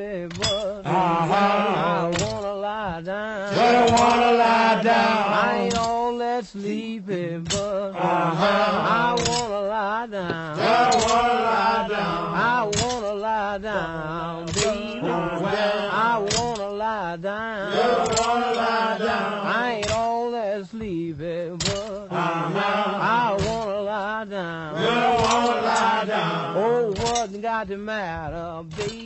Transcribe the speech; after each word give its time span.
sleepy, 0.00 0.26
but 0.38 0.82
Uh-huh. 0.86 1.34
I 1.36 2.08
wanna 2.20 2.54
lie 2.54 3.00
down. 3.02 3.54
But 3.54 3.74
I 3.74 3.88
wanna 3.98 4.32
lie 4.32 4.82
down. 4.82 5.32
I 5.44 5.58
ain't 5.64 5.76
all 5.76 6.18
that 6.18 6.44
sleepy, 6.46 7.36
but 7.38 7.90
Uh-huh. 7.94 8.46
I 9.02 9.14
wanna 9.28 9.60
lie 9.60 10.06
down. 10.06 10.58
I 10.58 10.96
wanna 11.04 11.34
lie 11.50 11.88
down. 11.88 12.34
I 12.34 12.64
wanna 12.80 13.14
lie 13.14 13.58
down, 13.58 14.52
baby. 14.52 15.08
I 15.08 16.18
wanna 16.18 16.70
lie 16.70 17.16
down. 17.16 17.72
I 17.72 18.06
wanna 18.18 18.52
lie 18.54 18.98
down. 18.98 19.46
I 19.46 19.72
ain't 19.80 19.90
all 19.90 20.30
that 20.30 20.66
sleepy, 20.66 21.50
but 21.50 22.08
I 22.10 23.36
wanna 23.46 23.80
lie 23.82 24.24
down. 24.24 24.74
I 24.76 25.20
wanna 25.26 25.60
lie 25.72 26.04
down. 26.06 26.56
Oh, 26.56 26.92
what 26.92 27.42
got 27.42 27.68
the 27.68 27.76
matter, 27.76 28.62
baby? 28.76 28.99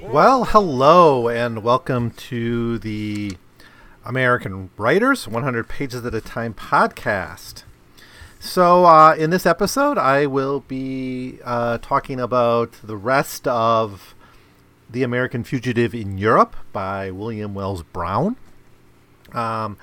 Well, 0.00 0.44
hello 0.44 1.28
and 1.28 1.62
welcome 1.62 2.12
to 2.12 2.78
the 2.78 3.36
American 4.06 4.70
Writers 4.78 5.28
100 5.28 5.68
Pages 5.68 6.04
at 6.06 6.14
a 6.14 6.22
Time 6.22 6.54
podcast. 6.54 7.64
So, 8.40 8.86
uh, 8.86 9.14
in 9.18 9.28
this 9.28 9.44
episode, 9.44 9.98
I 9.98 10.24
will 10.24 10.60
be 10.60 11.40
uh, 11.44 11.76
talking 11.78 12.18
about 12.18 12.72
the 12.82 12.96
rest 12.96 13.46
of 13.46 14.14
The 14.88 15.02
American 15.02 15.44
Fugitive 15.44 15.94
in 15.94 16.16
Europe 16.16 16.56
by 16.72 17.10
William 17.10 17.54
Wells 17.54 17.82
Brown. 17.82 18.36
Um, 19.34 19.76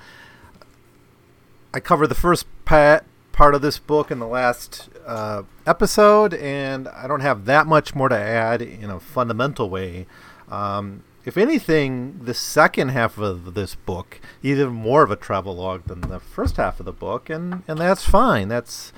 I 1.72 1.78
covered 1.78 2.08
the 2.08 2.16
first 2.16 2.46
pa- 2.64 3.02
part 3.30 3.54
of 3.54 3.62
this 3.62 3.78
book 3.78 4.10
in 4.10 4.18
the 4.18 4.26
last 4.26 4.88
uh, 5.06 5.42
episode, 5.66 6.34
and 6.34 6.88
I 6.88 7.06
don't 7.06 7.20
have 7.20 7.44
that 7.46 7.66
much 7.66 7.94
more 7.94 8.08
to 8.08 8.16
add 8.16 8.62
in 8.62 8.90
a 8.90 9.00
fundamental 9.00 9.70
way. 9.70 10.06
Um, 10.48 11.04
if 11.24 11.36
anything, 11.36 12.20
the 12.24 12.34
second 12.34 12.88
half 12.90 13.16
of 13.16 13.54
this 13.54 13.74
book 13.74 14.20
even 14.42 14.70
more 14.70 15.02
of 15.02 15.10
a 15.10 15.16
travelogue 15.16 15.84
than 15.86 16.02
the 16.02 16.18
first 16.18 16.56
half 16.56 16.80
of 16.80 16.86
the 16.86 16.92
book, 16.92 17.30
and, 17.30 17.62
and 17.68 17.78
that's 17.78 18.04
fine. 18.04 18.48
That's 18.48 18.92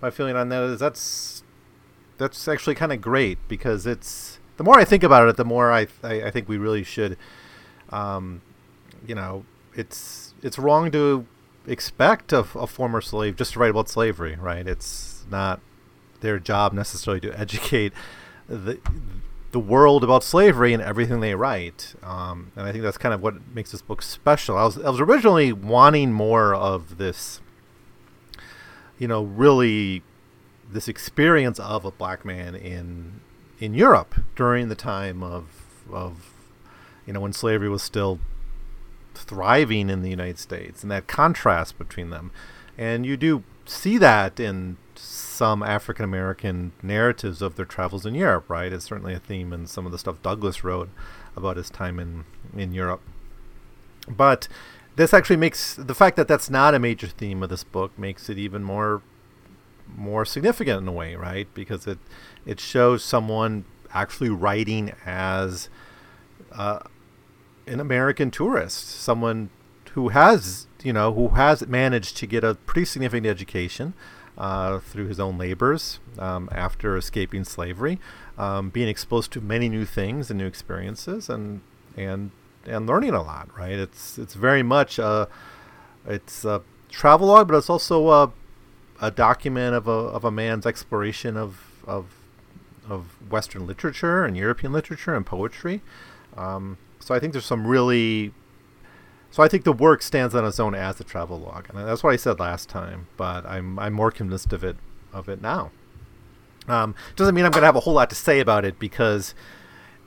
my 0.00 0.10
feeling 0.10 0.36
on 0.36 0.48
that 0.50 0.62
is 0.62 0.80
that's 0.80 1.42
that's 2.18 2.46
actually 2.48 2.74
kind 2.74 2.92
of 2.92 3.00
great 3.00 3.38
because 3.48 3.86
it's 3.86 4.38
the 4.58 4.64
more 4.64 4.78
I 4.78 4.84
think 4.84 5.02
about 5.02 5.28
it, 5.28 5.36
the 5.36 5.44
more 5.44 5.72
I 5.72 5.86
I, 6.02 6.24
I 6.24 6.30
think 6.30 6.48
we 6.48 6.58
really 6.58 6.84
should, 6.84 7.16
um, 7.90 8.42
you 9.06 9.14
know, 9.14 9.44
it's 9.74 10.34
it's 10.42 10.58
wrong 10.58 10.90
to 10.90 11.26
expect 11.70 12.32
a, 12.32 12.40
a 12.40 12.66
former 12.66 13.00
slave 13.00 13.36
just 13.36 13.52
to 13.52 13.58
write 13.58 13.70
about 13.70 13.88
slavery, 13.88 14.36
right? 14.40 14.66
It's 14.66 15.24
not 15.30 15.60
their 16.20 16.38
job 16.38 16.72
necessarily 16.72 17.20
to 17.20 17.38
educate 17.40 17.92
the 18.48 18.78
the 19.52 19.60
world 19.60 20.04
about 20.04 20.22
slavery 20.22 20.72
and 20.72 20.80
everything 20.82 21.20
they 21.20 21.34
write. 21.34 21.94
Um, 22.04 22.52
and 22.54 22.66
I 22.66 22.72
think 22.72 22.84
that's 22.84 22.98
kind 22.98 23.12
of 23.12 23.20
what 23.20 23.34
makes 23.52 23.72
this 23.72 23.82
book 23.82 24.02
special. 24.02 24.56
I 24.56 24.64
was 24.64 24.78
I 24.78 24.90
was 24.90 25.00
originally 25.00 25.52
wanting 25.52 26.12
more 26.12 26.54
of 26.54 26.98
this, 26.98 27.40
you 28.98 29.08
know, 29.08 29.22
really 29.22 30.02
this 30.70 30.88
experience 30.88 31.58
of 31.58 31.84
a 31.84 31.90
black 31.90 32.24
man 32.24 32.54
in 32.54 33.20
in 33.58 33.74
Europe 33.74 34.14
during 34.36 34.68
the 34.68 34.74
time 34.74 35.22
of 35.22 35.46
of 35.92 36.32
you 37.06 37.12
know 37.12 37.20
when 37.20 37.32
slavery 37.32 37.68
was 37.68 37.82
still 37.82 38.20
thriving 39.14 39.90
in 39.90 40.02
the 40.02 40.10
United 40.10 40.38
States 40.38 40.82
and 40.82 40.90
that 40.90 41.06
contrast 41.06 41.78
between 41.78 42.10
them. 42.10 42.30
And 42.78 43.04
you 43.04 43.16
do 43.16 43.44
see 43.66 43.98
that 43.98 44.40
in 44.40 44.76
some 44.94 45.62
African 45.62 46.04
American 46.04 46.72
narratives 46.82 47.40
of 47.40 47.56
their 47.56 47.64
travels 47.64 48.04
in 48.04 48.14
Europe, 48.14 48.48
right? 48.48 48.72
It's 48.72 48.84
certainly 48.84 49.14
a 49.14 49.18
theme 49.18 49.52
in 49.52 49.66
some 49.66 49.86
of 49.86 49.92
the 49.92 49.98
stuff 49.98 50.22
Douglass 50.22 50.64
wrote 50.64 50.90
about 51.36 51.56
his 51.56 51.70
time 51.70 51.98
in, 51.98 52.24
in 52.56 52.72
Europe. 52.72 53.00
But 54.08 54.48
this 54.96 55.14
actually 55.14 55.36
makes 55.36 55.74
the 55.74 55.94
fact 55.94 56.16
that 56.16 56.28
that's 56.28 56.50
not 56.50 56.74
a 56.74 56.78
major 56.78 57.06
theme 57.06 57.42
of 57.42 57.48
this 57.48 57.64
book 57.64 57.96
makes 57.98 58.28
it 58.28 58.38
even 58.38 58.62
more 58.62 59.02
more 59.96 60.24
significant 60.24 60.82
in 60.82 60.88
a 60.88 60.92
way, 60.92 61.16
right? 61.16 61.48
Because 61.54 61.86
it 61.86 61.98
it 62.46 62.60
shows 62.60 63.04
someone 63.04 63.64
actually 63.92 64.30
writing 64.30 64.92
as 65.04 65.68
uh, 66.52 66.80
an 67.70 67.80
American 67.80 68.30
tourist, 68.30 68.90
someone 68.90 69.50
who 69.92 70.08
has, 70.08 70.66
you 70.82 70.92
know, 70.92 71.12
who 71.12 71.28
has 71.28 71.66
managed 71.66 72.16
to 72.18 72.26
get 72.26 72.44
a 72.44 72.54
pretty 72.54 72.84
significant 72.84 73.26
education 73.26 73.94
uh, 74.36 74.78
through 74.78 75.06
his 75.06 75.20
own 75.20 75.38
labors 75.38 76.00
um, 76.18 76.48
after 76.52 76.96
escaping 76.96 77.44
slavery, 77.44 77.98
um, 78.38 78.70
being 78.70 78.88
exposed 78.88 79.32
to 79.32 79.40
many 79.40 79.68
new 79.68 79.84
things 79.84 80.30
and 80.30 80.38
new 80.38 80.46
experiences, 80.46 81.28
and 81.28 81.60
and 81.96 82.30
and 82.66 82.86
learning 82.86 83.14
a 83.14 83.22
lot. 83.22 83.48
Right? 83.56 83.72
It's 83.78 84.18
it's 84.18 84.34
very 84.34 84.62
much 84.62 84.98
a 84.98 85.28
it's 86.06 86.44
a 86.44 86.62
travelogue, 86.88 87.48
but 87.48 87.56
it's 87.56 87.70
also 87.70 88.08
a 88.08 88.32
a 89.00 89.10
document 89.10 89.74
of 89.74 89.86
a 89.86 89.90
of 89.90 90.24
a 90.24 90.30
man's 90.30 90.66
exploration 90.66 91.36
of 91.36 91.82
of 91.86 92.06
of 92.88 93.30
Western 93.30 93.66
literature 93.66 94.24
and 94.24 94.36
European 94.36 94.72
literature 94.72 95.14
and 95.14 95.24
poetry. 95.24 95.82
Um, 96.36 96.78
so 97.00 97.14
I 97.14 97.18
think 97.18 97.32
there's 97.32 97.46
some 97.46 97.66
really. 97.66 98.32
So 99.32 99.44
I 99.44 99.48
think 99.48 99.62
the 99.62 99.72
work 99.72 100.02
stands 100.02 100.34
on 100.34 100.44
its 100.44 100.58
own 100.58 100.74
as 100.74 101.00
a 101.00 101.04
travel 101.04 101.38
log, 101.38 101.68
and 101.68 101.78
that's 101.86 102.02
what 102.02 102.12
I 102.12 102.16
said 102.16 102.40
last 102.40 102.68
time. 102.68 103.08
But 103.16 103.46
I'm 103.46 103.78
I'm 103.78 103.92
more 103.92 104.10
convinced 104.10 104.52
of 104.52 104.62
it 104.64 104.76
of 105.12 105.28
it 105.28 105.40
now. 105.40 105.70
Um, 106.68 106.94
doesn't 107.16 107.34
mean 107.34 107.44
I'm 107.44 107.50
going 107.50 107.62
to 107.62 107.66
have 107.66 107.76
a 107.76 107.80
whole 107.80 107.94
lot 107.94 108.10
to 108.10 108.16
say 108.16 108.38
about 108.38 108.64
it 108.64 108.78
because 108.78 109.34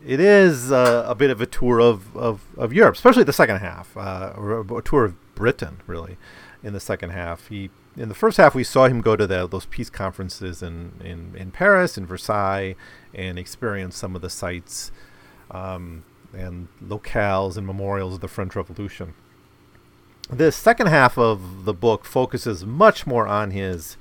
it 0.06 0.20
is 0.20 0.72
uh, 0.72 1.06
a 1.08 1.16
bit 1.16 1.30
of 1.30 1.42
a 1.42 1.46
tour 1.46 1.80
of, 1.80 2.16
of, 2.16 2.42
of 2.58 2.74
Europe, 2.74 2.96
especially 2.96 3.24
the 3.24 3.34
second 3.34 3.58
half, 3.58 3.96
uh, 3.98 4.34
a 4.38 4.81
tour 4.81 5.06
of 5.06 5.36
Britain, 5.36 5.81
really, 5.88 6.18
in 6.62 6.74
the 6.74 6.80
second 6.80 7.12
half. 7.12 7.48
He 7.48 7.70
in 7.96 8.10
the 8.10 8.16
first 8.16 8.38
half 8.38 8.56
we 8.56 8.64
saw 8.64 8.88
him 8.88 9.02
go 9.02 9.16
to 9.16 9.28
the, 9.28 9.48
those 9.48 9.66
peace 9.66 9.90
conferences 9.90 10.64
in, 10.64 10.94
in, 11.04 11.36
in 11.38 11.52
Paris 11.52 11.96
and 11.96 12.08
Versailles 12.08 12.75
and 13.14 13.38
experience 13.38 13.96
some 13.96 14.16
of 14.16 14.22
the 14.22 14.31
sites 14.31 14.92
um, 15.52 16.04
and 16.34 16.68
locales 16.84 17.58
and 17.58 17.66
memorials 17.66 18.16
of 18.16 18.22
the 18.22 18.28
French 18.28 18.56
Revolution. 18.56 19.14
The 20.30 20.52
second 20.52 20.88
half 20.88 21.18
of 21.18 21.66
the 21.66 21.74
book 21.74 22.06
focuses 22.06 22.66
much 22.66 23.06
more 23.06 23.28
on 23.28 23.52
his. 23.52 23.98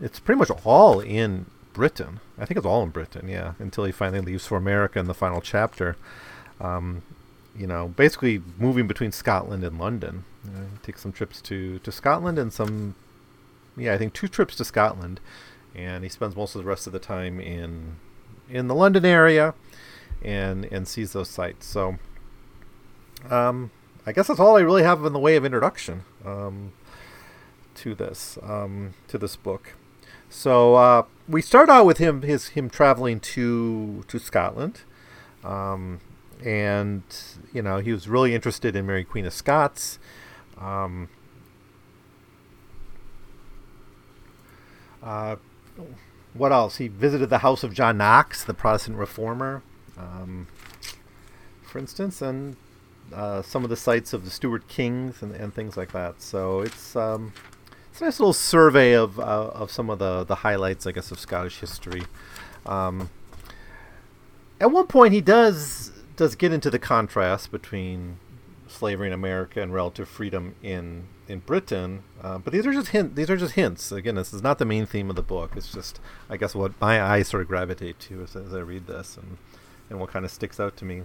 It's 0.00 0.20
pretty 0.20 0.38
much 0.38 0.50
all 0.64 1.00
in 1.00 1.46
Britain. 1.72 2.20
I 2.38 2.44
think 2.44 2.58
it's 2.58 2.66
all 2.66 2.82
in 2.82 2.90
Britain, 2.90 3.28
yeah, 3.28 3.54
until 3.58 3.84
he 3.84 3.92
finally 3.92 4.20
leaves 4.20 4.46
for 4.46 4.56
America 4.56 4.98
in 4.98 5.06
the 5.06 5.14
final 5.14 5.40
chapter. 5.40 5.96
Um, 6.60 7.02
you 7.56 7.66
know, 7.66 7.88
basically 7.88 8.42
moving 8.58 8.86
between 8.86 9.12
Scotland 9.12 9.64
and 9.64 9.78
London. 9.78 10.24
Uh, 10.46 10.64
takes 10.82 11.02
some 11.02 11.12
trips 11.12 11.42
to, 11.42 11.78
to 11.80 11.92
Scotland 11.92 12.38
and 12.38 12.52
some, 12.52 12.94
yeah, 13.76 13.92
I 13.92 13.98
think 13.98 14.14
two 14.14 14.28
trips 14.28 14.56
to 14.56 14.64
Scotland, 14.64 15.20
and 15.74 16.02
he 16.02 16.08
spends 16.08 16.34
most 16.34 16.54
of 16.54 16.62
the 16.62 16.68
rest 16.68 16.86
of 16.86 16.92
the 16.92 16.98
time 16.98 17.40
in 17.40 17.96
in 18.48 18.66
the 18.66 18.74
London 18.74 19.04
area, 19.04 19.54
and 20.22 20.64
and 20.66 20.86
sees 20.86 21.12
those 21.12 21.28
sites. 21.28 21.66
So, 21.66 21.98
um, 23.28 23.70
I 24.06 24.12
guess 24.12 24.28
that's 24.28 24.40
all 24.40 24.56
I 24.56 24.60
really 24.60 24.82
have 24.82 25.04
in 25.04 25.12
the 25.12 25.18
way 25.18 25.36
of 25.36 25.44
introduction 25.44 26.04
um, 26.24 26.72
to 27.76 27.94
this 27.94 28.38
um, 28.42 28.94
to 29.08 29.18
this 29.18 29.36
book. 29.36 29.74
So 30.28 30.74
uh, 30.76 31.02
we 31.28 31.42
start 31.42 31.68
out 31.68 31.86
with 31.86 31.98
him 31.98 32.22
his 32.22 32.48
him 32.48 32.70
traveling 32.70 33.20
to 33.20 34.04
to 34.08 34.18
Scotland. 34.18 34.82
Um, 35.42 36.00
and 36.44 37.02
you 37.52 37.62
know 37.62 37.78
he 37.78 37.92
was 37.92 38.08
really 38.08 38.34
interested 38.34 38.74
in 38.76 38.86
Mary 38.86 39.04
Queen 39.04 39.26
of 39.26 39.32
Scots. 39.32 39.98
Um, 40.58 41.08
uh, 45.02 45.36
what 46.34 46.52
else? 46.52 46.76
He 46.76 46.88
visited 46.88 47.30
the 47.30 47.38
house 47.38 47.64
of 47.64 47.74
John 47.74 47.98
Knox, 47.98 48.44
the 48.44 48.54
Protestant 48.54 48.98
reformer, 48.98 49.62
um, 50.00 50.46
for 51.62 51.78
instance, 51.78 52.22
and 52.22 52.56
uh, 53.14 53.42
some 53.42 53.64
of 53.64 53.70
the 53.70 53.76
sites 53.76 54.12
of 54.12 54.24
the 54.24 54.30
Stuart 54.30 54.68
Kings 54.68 55.22
and, 55.22 55.34
and 55.34 55.54
things 55.54 55.76
like 55.76 55.92
that. 55.92 56.22
So 56.22 56.60
it's 56.60 56.96
um, 56.96 57.32
it's 57.90 58.00
a 58.00 58.04
nice 58.04 58.20
little 58.20 58.32
survey 58.32 58.92
of 58.92 59.18
uh, 59.18 59.50
of 59.54 59.70
some 59.70 59.90
of 59.90 59.98
the 59.98 60.24
the 60.24 60.36
highlights, 60.36 60.86
I 60.86 60.92
guess, 60.92 61.10
of 61.10 61.18
Scottish 61.18 61.60
history. 61.60 62.02
Um, 62.66 63.10
at 64.60 64.70
one 64.70 64.86
point, 64.86 65.12
he 65.12 65.20
does 65.20 65.92
does 66.16 66.34
get 66.34 66.52
into 66.52 66.70
the 66.70 66.78
contrast 66.78 67.50
between 67.50 68.18
slavery 68.68 69.08
in 69.08 69.12
America 69.12 69.60
and 69.60 69.72
relative 69.74 70.08
freedom 70.08 70.54
in 70.62 71.04
in 71.28 71.40
Britain. 71.40 72.02
Uh, 72.22 72.38
but 72.38 72.52
these 72.52 72.66
are 72.66 72.72
just 72.72 72.88
hint. 72.88 73.14
These 73.16 73.30
are 73.30 73.36
just 73.36 73.54
hints. 73.54 73.92
Again, 73.92 74.16
this 74.16 74.32
is 74.32 74.42
not 74.42 74.58
the 74.58 74.64
main 74.64 74.86
theme 74.86 75.10
of 75.10 75.16
the 75.16 75.22
book. 75.22 75.52
It's 75.56 75.72
just, 75.72 76.00
I 76.28 76.36
guess, 76.36 76.54
what 76.54 76.78
my 76.80 77.02
eyes 77.02 77.28
sort 77.28 77.42
of 77.42 77.48
gravitate 77.48 77.98
to 78.00 78.22
as, 78.22 78.36
as 78.36 78.52
I 78.52 78.58
read 78.58 78.86
this, 78.86 79.16
and 79.16 79.38
and 79.90 80.00
what 80.00 80.10
kind 80.10 80.24
of 80.24 80.30
sticks 80.30 80.58
out 80.58 80.76
to 80.78 80.84
me. 80.84 81.02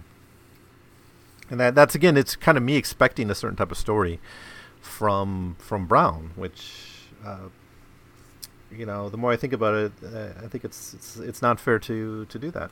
And 1.50 1.60
that 1.60 1.74
that's 1.74 1.94
again, 1.94 2.16
it's 2.16 2.34
kind 2.34 2.56
of 2.56 2.64
me 2.64 2.76
expecting 2.76 3.30
a 3.30 3.34
certain 3.34 3.56
type 3.56 3.70
of 3.70 3.76
story 3.76 4.20
from 4.80 5.56
from 5.58 5.86
Brown, 5.86 6.30
which 6.34 7.08
uh, 7.24 7.48
you 8.70 8.86
know, 8.86 9.08
the 9.08 9.16
more 9.16 9.32
I 9.32 9.36
think 9.36 9.52
about 9.52 9.74
it, 9.74 9.92
uh, 10.04 10.44
I 10.44 10.48
think 10.48 10.64
it's 10.64 10.94
it's 10.94 11.16
it's 11.16 11.42
not 11.42 11.60
fair 11.60 11.78
to 11.80 12.24
to 12.24 12.38
do 12.38 12.50
that. 12.52 12.70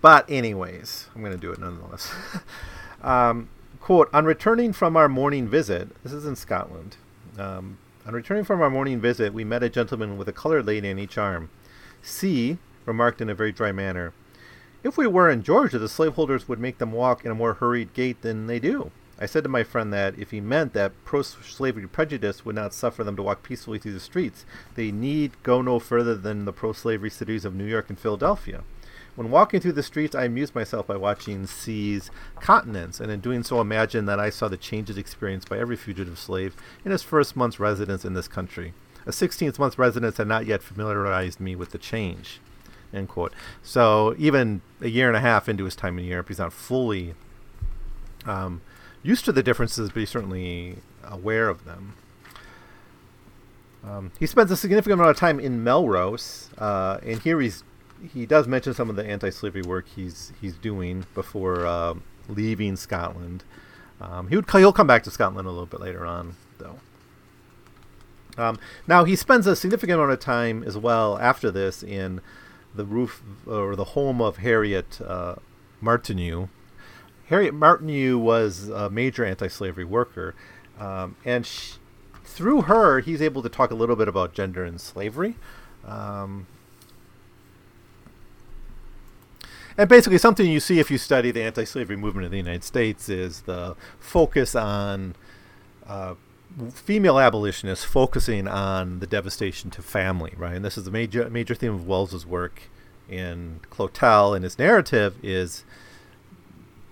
But 0.00 0.28
anyways, 0.30 1.08
I'm 1.14 1.22
going 1.22 1.32
to 1.32 1.38
do 1.38 1.52
it 1.52 1.58
nonetheless. 1.58 2.12
um, 3.02 3.48
quote: 3.80 4.10
On 4.12 4.24
returning 4.24 4.72
from 4.72 4.96
our 4.96 5.08
morning 5.08 5.48
visit, 5.48 5.88
this 6.02 6.12
is 6.12 6.26
in 6.26 6.36
Scotland. 6.36 6.96
Um, 7.38 7.78
on 8.06 8.14
returning 8.14 8.44
from 8.44 8.60
our 8.62 8.70
morning 8.70 9.00
visit, 9.00 9.34
we 9.34 9.44
met 9.44 9.62
a 9.62 9.68
gentleman 9.68 10.16
with 10.16 10.28
a 10.28 10.32
colored 10.32 10.66
lady 10.66 10.90
on 10.90 10.98
each 10.98 11.18
arm. 11.18 11.50
C 12.02 12.58
remarked 12.84 13.20
in 13.20 13.28
a 13.28 13.34
very 13.34 13.50
dry 13.50 13.72
manner, 13.72 14.12
"If 14.86 14.96
we 14.96 15.08
were 15.08 15.28
in 15.28 15.42
Georgia, 15.42 15.80
the 15.80 15.88
slaveholders 15.88 16.48
would 16.48 16.60
make 16.60 16.78
them 16.78 16.92
walk 16.92 17.24
in 17.24 17.32
a 17.32 17.34
more 17.34 17.54
hurried 17.54 17.92
gait 17.92 18.22
than 18.22 18.46
they 18.46 18.60
do." 18.60 18.92
I 19.18 19.26
said 19.26 19.42
to 19.42 19.48
my 19.48 19.64
friend 19.64 19.92
that 19.92 20.16
if 20.16 20.30
he 20.30 20.40
meant 20.40 20.74
that 20.74 20.92
pro 21.04 21.22
slavery 21.22 21.88
prejudice 21.88 22.44
would 22.44 22.54
not 22.54 22.72
suffer 22.72 23.02
them 23.02 23.16
to 23.16 23.22
walk 23.24 23.42
peacefully 23.42 23.80
through 23.80 23.94
the 23.94 23.98
streets, 23.98 24.44
they 24.76 24.92
need 24.92 25.42
go 25.42 25.60
no 25.60 25.80
further 25.80 26.14
than 26.14 26.44
the 26.44 26.52
pro 26.52 26.72
slavery 26.72 27.10
cities 27.10 27.44
of 27.44 27.52
New 27.52 27.64
York 27.64 27.86
and 27.88 27.98
Philadelphia. 27.98 28.62
When 29.16 29.32
walking 29.32 29.58
through 29.58 29.72
the 29.72 29.82
streets, 29.82 30.14
I 30.14 30.26
amused 30.26 30.54
myself 30.54 30.86
by 30.86 30.96
watching 30.96 31.48
C's 31.48 32.08
continents, 32.38 33.00
and 33.00 33.10
in 33.10 33.18
doing 33.18 33.42
so, 33.42 33.60
imagined 33.60 34.08
that 34.08 34.20
I 34.20 34.30
saw 34.30 34.46
the 34.46 34.56
changes 34.56 34.96
experienced 34.96 35.48
by 35.48 35.58
every 35.58 35.74
fugitive 35.74 36.16
slave 36.16 36.54
in 36.84 36.92
his 36.92 37.02
first 37.02 37.34
month's 37.34 37.58
residence 37.58 38.04
in 38.04 38.14
this 38.14 38.28
country. 38.28 38.72
A 39.04 39.10
16th 39.10 39.58
month's 39.58 39.80
residence 39.80 40.18
had 40.18 40.28
not 40.28 40.46
yet 40.46 40.62
familiarized 40.62 41.40
me 41.40 41.56
with 41.56 41.70
the 41.70 41.78
change. 41.78 42.40
End 42.96 43.08
quote. 43.08 43.32
So 43.62 44.14
even 44.18 44.62
a 44.80 44.88
year 44.88 45.08
and 45.08 45.16
a 45.16 45.20
half 45.20 45.48
into 45.48 45.64
his 45.64 45.76
time 45.76 45.98
in 45.98 46.06
Europe, 46.06 46.28
he's 46.28 46.38
not 46.38 46.52
fully 46.52 47.14
um, 48.24 48.62
used 49.02 49.24
to 49.26 49.32
the 49.32 49.42
differences, 49.42 49.90
but 49.90 50.00
he's 50.00 50.10
certainly 50.10 50.78
aware 51.04 51.48
of 51.48 51.64
them. 51.64 51.94
Um, 53.84 54.10
he 54.18 54.26
spends 54.26 54.50
a 54.50 54.56
significant 54.56 54.94
amount 54.94 55.10
of 55.10 55.16
time 55.16 55.38
in 55.38 55.62
Melrose, 55.62 56.50
uh, 56.58 56.98
and 57.04 57.20
here 57.20 57.40
he's 57.40 57.62
he 58.12 58.26
does 58.26 58.46
mention 58.46 58.74
some 58.74 58.90
of 58.90 58.96
the 58.96 59.06
anti-slavery 59.06 59.62
work 59.62 59.86
he's 59.94 60.32
he's 60.40 60.54
doing 60.56 61.06
before 61.14 61.66
uh, 61.66 61.94
leaving 62.28 62.76
Scotland. 62.76 63.44
Um, 64.00 64.28
he 64.28 64.36
would 64.36 64.50
he'll 64.50 64.72
come 64.72 64.86
back 64.86 65.04
to 65.04 65.10
Scotland 65.10 65.46
a 65.46 65.50
little 65.50 65.66
bit 65.66 65.80
later 65.80 66.04
on, 66.04 66.34
though. 66.58 66.80
Um, 68.36 68.58
now 68.86 69.04
he 69.04 69.16
spends 69.16 69.46
a 69.46 69.56
significant 69.56 69.98
amount 69.98 70.12
of 70.12 70.20
time 70.20 70.62
as 70.64 70.76
well 70.76 71.16
after 71.18 71.50
this 71.50 71.82
in 71.82 72.20
the 72.76 72.84
roof 72.84 73.22
or 73.46 73.76
the 73.76 73.84
home 73.84 74.20
of 74.20 74.38
Harriet 74.38 75.00
uh, 75.00 75.36
Martineau, 75.80 76.48
Harriet 77.28 77.54
Martineau 77.54 78.18
was 78.18 78.68
a 78.68 78.88
major 78.88 79.24
anti-slavery 79.24 79.84
worker, 79.84 80.34
um, 80.78 81.16
and 81.24 81.44
she, 81.44 81.74
through 82.24 82.62
her, 82.62 83.00
he's 83.00 83.20
able 83.20 83.42
to 83.42 83.48
talk 83.48 83.70
a 83.70 83.74
little 83.74 83.96
bit 83.96 84.08
about 84.08 84.32
gender 84.32 84.64
and 84.64 84.80
slavery. 84.80 85.36
Um, 85.84 86.46
and 89.78 89.88
basically, 89.88 90.18
something 90.18 90.46
you 90.48 90.60
see 90.60 90.78
if 90.78 90.90
you 90.90 90.98
study 90.98 91.30
the 91.30 91.42
anti-slavery 91.42 91.96
movement 91.96 92.26
in 92.26 92.30
the 92.30 92.38
United 92.38 92.64
States 92.64 93.08
is 93.08 93.42
the 93.42 93.76
focus 93.98 94.54
on 94.54 95.14
uh, 95.86 96.14
female 96.72 97.18
abolitionists 97.18 97.84
focusing 97.84 98.48
on 98.48 99.00
the 99.00 99.06
devastation 99.06 99.70
to 99.70 99.82
family, 99.82 100.32
right? 100.36 100.54
And 100.54 100.64
this 100.64 100.78
is 100.78 100.86
a 100.86 100.90
major 100.90 101.28
major 101.30 101.54
theme 101.54 101.74
of 101.74 101.86
Wells's 101.86 102.26
work 102.26 102.62
in 103.08 103.60
Clotel, 103.70 104.34
and 104.34 104.44
his 104.44 104.58
narrative 104.58 105.16
is 105.22 105.64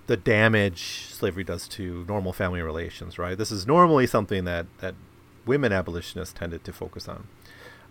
the 0.07 0.17
damage 0.17 1.07
slavery 1.11 1.45
does 1.45 1.67
to 1.69 2.05
normal 2.07 2.33
family 2.33 2.61
relations, 2.61 3.19
right? 3.19 3.39
This 3.39 3.51
is 3.51 3.67
normally 3.67 4.07
something 4.07 4.45
that, 4.45 4.67
that 4.79 4.95
women 5.47 5.73
abolitionists 5.73 6.35
tended 6.35 6.63
to 6.65 6.73
focus 6.73 7.09
on. 7.09 7.27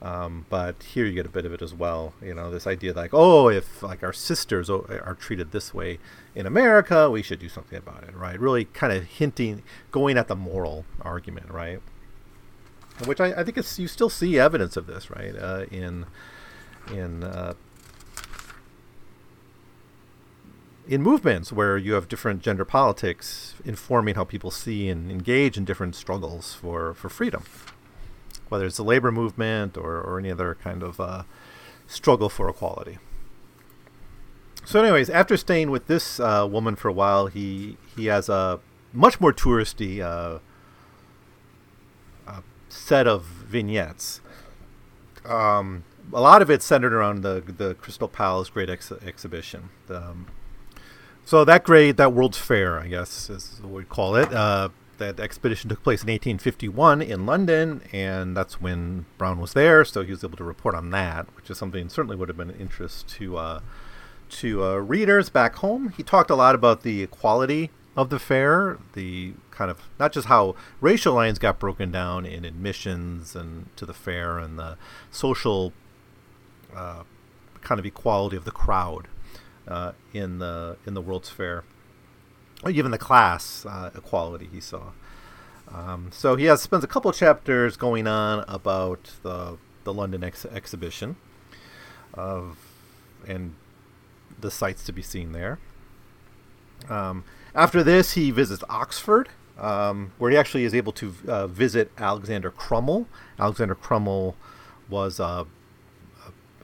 Um, 0.04 0.46
but 0.50 0.84
here 0.84 1.06
you 1.06 1.14
get 1.14 1.26
a 1.26 1.30
bit 1.30 1.46
of 1.46 1.54
it 1.54 1.62
as 1.62 1.74
well. 1.74 2.14
You 2.22 2.34
know, 2.34 2.52
this 2.52 2.68
idea 2.68 2.94
like, 2.94 3.12
oh, 3.14 3.48
if 3.48 3.82
like 3.82 4.04
our 4.04 4.12
sisters 4.12 4.70
are 4.70 5.18
treated 5.18 5.52
this 5.52 5.74
way 5.74 5.98
in 6.36 6.46
America, 6.46 7.10
we 7.10 7.22
should 7.22 7.40
do 7.40 7.48
something 7.48 7.78
about 7.78 8.04
it, 8.04 8.14
right? 8.14 8.38
Really 8.38 8.66
kind 8.66 8.92
of 8.92 9.06
hinting, 9.06 9.64
going 9.92 10.18
at 10.18 10.28
the 10.28 10.36
moral 10.36 10.84
argument, 11.02 11.50
right? 11.50 11.82
Which 13.06 13.22
I, 13.22 13.28
I 13.28 13.44
think 13.46 13.58
it's 13.58 13.80
you 13.80 13.88
still 13.88 14.10
see 14.10 14.38
evidence 14.38 14.76
of 14.76 14.88
this, 14.88 15.10
right? 15.10 15.36
Uh, 15.36 15.66
in 15.72 16.06
in 16.92 17.24
uh, 17.24 17.54
in 20.86 21.02
movements 21.02 21.54
where 21.54 21.78
you 21.78 21.94
have 21.94 22.10
different 22.10 22.42
gender 22.42 22.66
politics 22.66 23.56
informing 23.64 24.16
how 24.16 24.26
people 24.26 24.52
see 24.52 24.90
and 24.90 25.10
engage 25.10 25.58
in 25.58 25.64
different 25.64 25.96
struggles 25.96 26.54
for, 26.54 26.94
for 26.94 27.08
freedom, 27.08 27.44
whether 28.50 28.66
it's 28.66 28.78
the 28.78 28.84
labor 28.84 29.12
movement 29.12 29.78
or, 29.78 30.00
or 30.00 30.20
any 30.20 30.32
other 30.32 30.56
kind 30.56 30.84
of 30.84 31.00
uh, 31.00 31.24
struggle 31.88 32.30
for 32.30 32.50
equality. 32.50 32.98
So, 34.66 34.82
anyways, 34.82 35.10
after 35.10 35.36
staying 35.36 35.72
with 35.72 35.88
this 35.88 36.20
uh, 36.20 36.48
woman 36.50 36.76
for 36.76 36.88
a 36.88 36.94
while, 36.94 37.28
he 37.28 37.78
he 37.96 38.06
has 38.06 38.30
a 38.30 38.60
much 38.94 39.20
more 39.20 39.34
touristy 39.34 40.00
uh, 40.00 40.40
uh 42.26 42.42
set 42.70 43.08
of 43.08 43.24
vignettes. 43.24 44.22
Um, 45.26 45.84
a 46.14 46.22
lot 46.22 46.42
of 46.42 46.50
it 46.50 46.62
centered 46.62 46.94
around 46.94 47.22
the 47.22 47.44
the 47.46 47.74
Crystal 47.76 48.08
Palace 48.08 48.50
Great 48.50 48.70
ex- 48.70 48.92
Exhibition. 49.06 49.70
Um, 49.90 50.28
so 51.26 51.46
that 51.46 51.64
great, 51.64 51.98
that 51.98 52.14
World's 52.14 52.38
Fair, 52.38 52.80
I 52.80 52.88
guess 52.88 53.30
is 53.30 53.60
what 53.62 53.72
we 53.74 53.84
call 53.84 54.16
it. 54.16 54.34
That 55.00 55.20
expedition 55.20 55.70
took 55.70 55.84
place 55.84 56.04
in 56.04 56.08
1851 56.08 57.02
in 57.02 57.26
London, 57.26 57.82
and 57.92 58.38
that's 58.38 58.62
when 58.62 59.06
Brown 59.18 59.40
was 59.40 59.54
there. 59.54 59.84
So 59.84 60.04
he 60.04 60.12
was 60.12 60.24
able 60.24 60.38
to 60.38 60.44
report 60.44 60.76
on 60.76 60.92
that, 60.92 61.26
which 61.36 61.50
is 61.50 61.58
something 61.58 61.90
certainly 61.90 62.16
would 62.16 62.30
have 62.30 62.38
been 62.38 62.52
of 62.52 62.62
interest 62.62 63.08
to 63.10 63.38
uh, 63.38 63.60
to 64.30 64.64
uh, 64.64 64.76
readers 64.78 65.30
back 65.30 65.56
home. 65.56 65.94
He 65.98 66.04
talked 66.04 66.30
a 66.30 66.36
lot 66.36 66.56
about 66.56 66.84
the 66.84 67.04
equality 67.04 67.72
of 67.96 68.10
the 68.10 68.20
fair, 68.20 68.78
the 68.94 69.34
kind 69.52 69.70
of 69.70 69.82
not 70.00 70.12
just 70.12 70.28
how 70.28 70.56
racial 70.82 71.14
lines 71.14 71.40
got 71.40 71.60
broken 71.60 71.92
down 71.92 72.26
in 72.26 72.46
admissions 72.46 73.36
and 73.36 73.76
to 73.76 73.86
the 73.86 73.94
fair, 73.94 74.40
and 74.40 74.58
the 74.58 74.78
social 75.12 75.74
uh, 76.76 77.04
kind 77.62 77.80
of 77.80 77.86
equality 77.86 78.36
of 78.36 78.46
the 78.46 78.52
crowd 78.52 79.08
uh, 79.68 79.94
in 80.14 80.40
the 80.40 80.78
in 80.86 80.94
the 80.94 81.02
World's 81.02 81.30
Fair, 81.30 81.64
or 82.64 82.72
even 82.72 82.92
the 82.92 82.98
class 82.98 83.66
uh, 83.66 83.92
equality 83.96 84.50
he 84.52 84.60
saw. 84.60 84.92
Um, 85.72 86.10
so 86.12 86.36
he 86.36 86.46
has 86.46 86.62
spends 86.62 86.84
a 86.84 86.88
couple 86.88 87.12
chapters 87.12 87.78
going 87.78 88.08
on 88.08 88.46
about 88.48 89.12
the 89.24 89.58
the 89.84 89.94
London 89.94 90.24
ex- 90.24 90.46
exhibition, 90.46 91.16
of 92.14 92.58
and 93.28 93.56
the 94.40 94.52
sights 94.52 94.84
to 94.86 94.94
be 94.94 95.02
seen 95.02 95.32
there. 95.32 95.60
Um, 96.90 97.24
after 97.56 97.84
this, 97.84 98.14
he 98.14 98.32
visits 98.32 98.64
Oxford, 98.70 99.30
um, 99.58 100.12
where 100.18 100.32
he 100.32 100.38
actually 100.38 100.64
is 100.66 100.74
able 100.74 100.92
to 100.94 101.14
uh, 101.28 101.48
visit 101.48 101.92
Alexander 101.98 102.52
Crummell. 102.52 103.08
Alexander 103.40 103.76
Crummell 103.76 104.36
was 104.90 105.20
a 105.20 105.46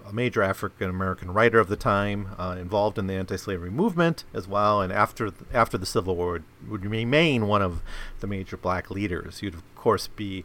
a 0.09 0.13
major 0.13 0.41
African 0.41 0.89
American 0.89 1.31
writer 1.31 1.59
of 1.59 1.67
the 1.67 1.75
time, 1.75 2.29
uh, 2.37 2.55
involved 2.59 2.97
in 2.97 3.07
the 3.07 3.13
anti-slavery 3.13 3.69
movement 3.69 4.23
as 4.33 4.47
well, 4.47 4.81
and 4.81 4.91
after 4.91 5.31
after 5.53 5.77
the 5.77 5.85
Civil 5.85 6.15
War 6.15 6.31
would, 6.31 6.43
would 6.67 6.85
remain 6.85 7.47
one 7.47 7.61
of 7.61 7.81
the 8.19 8.27
major 8.27 8.57
black 8.57 8.89
leaders. 8.89 9.41
You'd 9.41 9.53
of 9.53 9.75
course 9.75 10.07
be 10.07 10.43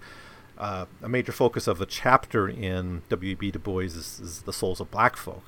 uh, 0.58 0.86
a 1.02 1.08
major 1.08 1.32
focus 1.32 1.66
of 1.66 1.80
a 1.80 1.86
chapter 1.86 2.48
in 2.48 3.02
W.E.B. 3.08 3.50
Du 3.50 3.58
Bois' 3.58 3.84
is, 3.84 4.20
is 4.20 4.42
The 4.42 4.52
Souls 4.52 4.80
of 4.80 4.90
Black 4.90 5.16
Folk. 5.16 5.44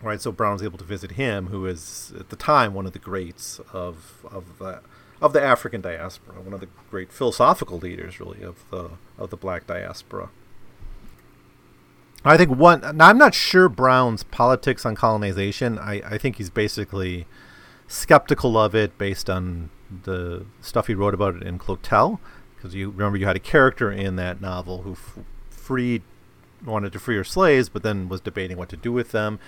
Right, 0.00 0.20
so 0.20 0.32
Brown 0.32 0.54
was 0.54 0.62
able 0.62 0.78
to 0.78 0.84
visit 0.84 1.12
him, 1.12 1.48
who 1.48 1.66
is 1.66 2.12
at 2.18 2.28
the 2.28 2.36
time 2.36 2.74
one 2.74 2.86
of 2.86 2.92
the 2.92 2.98
greats 2.98 3.60
of 3.72 4.24
of 4.30 4.58
the 4.58 4.80
of 5.20 5.32
the 5.32 5.42
African 5.42 5.80
diaspora, 5.80 6.40
one 6.40 6.52
of 6.52 6.60
the 6.60 6.68
great 6.90 7.10
philosophical 7.10 7.78
leaders, 7.78 8.20
really, 8.20 8.42
of 8.42 8.64
the 8.70 8.90
of 9.18 9.30
the 9.30 9.36
black 9.36 9.66
diaspora. 9.66 10.28
I 12.24 12.36
think 12.36 12.50
one. 12.50 12.80
Now 12.96 13.08
I'm 13.08 13.18
not 13.18 13.34
sure 13.34 13.68
Brown's 13.68 14.22
politics 14.22 14.86
on 14.86 14.94
colonization. 14.94 15.78
I, 15.78 16.00
I 16.04 16.18
think 16.18 16.36
he's 16.36 16.50
basically 16.50 17.26
skeptical 17.86 18.56
of 18.56 18.74
it 18.74 18.96
based 18.96 19.28
on 19.28 19.70
the 20.04 20.46
stuff 20.60 20.86
he 20.86 20.94
wrote 20.94 21.14
about 21.14 21.36
it 21.36 21.42
in 21.42 21.58
Clotel. 21.58 22.18
Because 22.56 22.74
you 22.74 22.90
remember 22.90 23.18
you 23.18 23.26
had 23.26 23.36
a 23.36 23.40
character 23.40 23.92
in 23.92 24.16
that 24.16 24.40
novel 24.40 24.82
who 24.82 24.92
f- 24.92 25.18
freed, 25.50 26.02
wanted 26.64 26.94
to 26.94 26.98
free 26.98 27.16
her 27.16 27.24
slaves, 27.24 27.68
but 27.68 27.82
then 27.82 28.08
was 28.08 28.22
debating 28.22 28.56
what 28.56 28.70
to 28.70 28.76
do 28.76 28.90
with 28.90 29.12
them, 29.12 29.38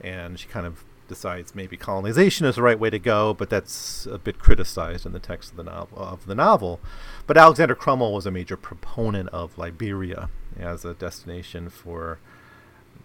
and 0.00 0.40
she 0.40 0.48
kind 0.48 0.66
of 0.66 0.84
decides 1.06 1.54
maybe 1.54 1.76
colonization 1.76 2.46
is 2.46 2.56
the 2.56 2.62
right 2.62 2.80
way 2.80 2.90
to 2.90 2.98
go, 2.98 3.32
but 3.32 3.48
that's 3.48 4.06
a 4.06 4.18
bit 4.18 4.40
criticized 4.40 5.06
in 5.06 5.12
the 5.12 5.20
text 5.20 5.52
of 5.52 5.56
the 5.56 5.62
novel. 5.62 5.98
Of 5.98 6.26
the 6.26 6.34
novel, 6.34 6.80
but 7.28 7.36
Alexander 7.36 7.76
Crummell 7.76 8.12
was 8.12 8.26
a 8.26 8.32
major 8.32 8.56
proponent 8.56 9.28
of 9.28 9.56
Liberia 9.56 10.28
as 10.58 10.84
a 10.84 10.94
destination 10.94 11.68
for 11.68 12.18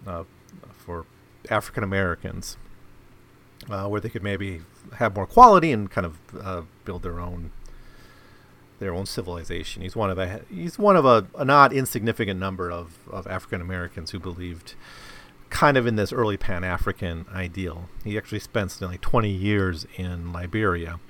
uh, 0.06 0.24
for 0.72 1.06
African 1.48 1.84
Americans, 1.84 2.56
uh, 3.68 3.86
where 3.88 4.00
they 4.00 4.08
could 4.08 4.22
maybe 4.22 4.62
have 4.96 5.14
more 5.14 5.26
quality 5.26 5.72
and 5.72 5.90
kind 5.90 6.06
of 6.06 6.18
uh, 6.40 6.62
build 6.84 7.02
their 7.02 7.20
own 7.20 7.50
their 8.78 8.94
own 8.94 9.06
civilization. 9.06 9.82
He's 9.82 9.94
one 9.94 10.10
of 10.10 10.18
a 10.18 10.40
he's 10.50 10.78
one 10.78 10.96
of 10.96 11.04
a, 11.04 11.26
a 11.36 11.44
not 11.44 11.72
insignificant 11.72 12.40
number 12.40 12.70
of, 12.70 12.98
of 13.10 13.26
African 13.26 13.60
Americans 13.60 14.10
who 14.10 14.18
believed 14.18 14.74
kind 15.50 15.76
of 15.76 15.86
in 15.86 15.96
this 15.96 16.12
early 16.12 16.36
Pan 16.36 16.64
African 16.64 17.26
ideal. 17.32 17.88
He 18.04 18.16
actually 18.16 18.38
spent 18.38 18.80
nearly 18.80 18.98
20 18.98 19.28
years 19.28 19.86
in 19.96 20.32
Liberia. 20.32 21.00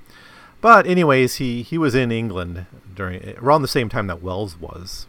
But 0.60 0.86
anyways, 0.86 1.36
he, 1.36 1.62
he 1.62 1.78
was 1.78 1.94
in 1.94 2.10
England 2.10 2.66
during 2.94 3.36
around 3.38 3.62
the 3.62 3.68
same 3.68 3.88
time 3.88 4.08
that 4.08 4.22
Wells 4.22 4.58
was. 4.58 5.06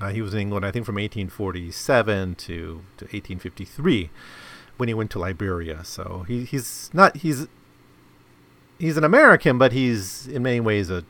Uh, 0.00 0.08
he 0.08 0.20
was 0.20 0.34
in 0.34 0.40
England, 0.40 0.66
I 0.66 0.70
think, 0.70 0.86
from 0.86 0.96
1847 0.96 2.34
to, 2.34 2.46
to 2.46 3.04
1853 3.04 4.10
when 4.76 4.88
he 4.88 4.94
went 4.94 5.10
to 5.12 5.18
Liberia. 5.18 5.84
So 5.84 6.24
he, 6.26 6.44
he's 6.44 6.90
not 6.92 7.18
he's 7.18 7.46
he's 8.78 8.96
an 8.96 9.04
American, 9.04 9.58
but 9.58 9.72
he's 9.72 10.26
in 10.26 10.42
many 10.42 10.60
ways 10.60 10.90
a, 10.90 11.04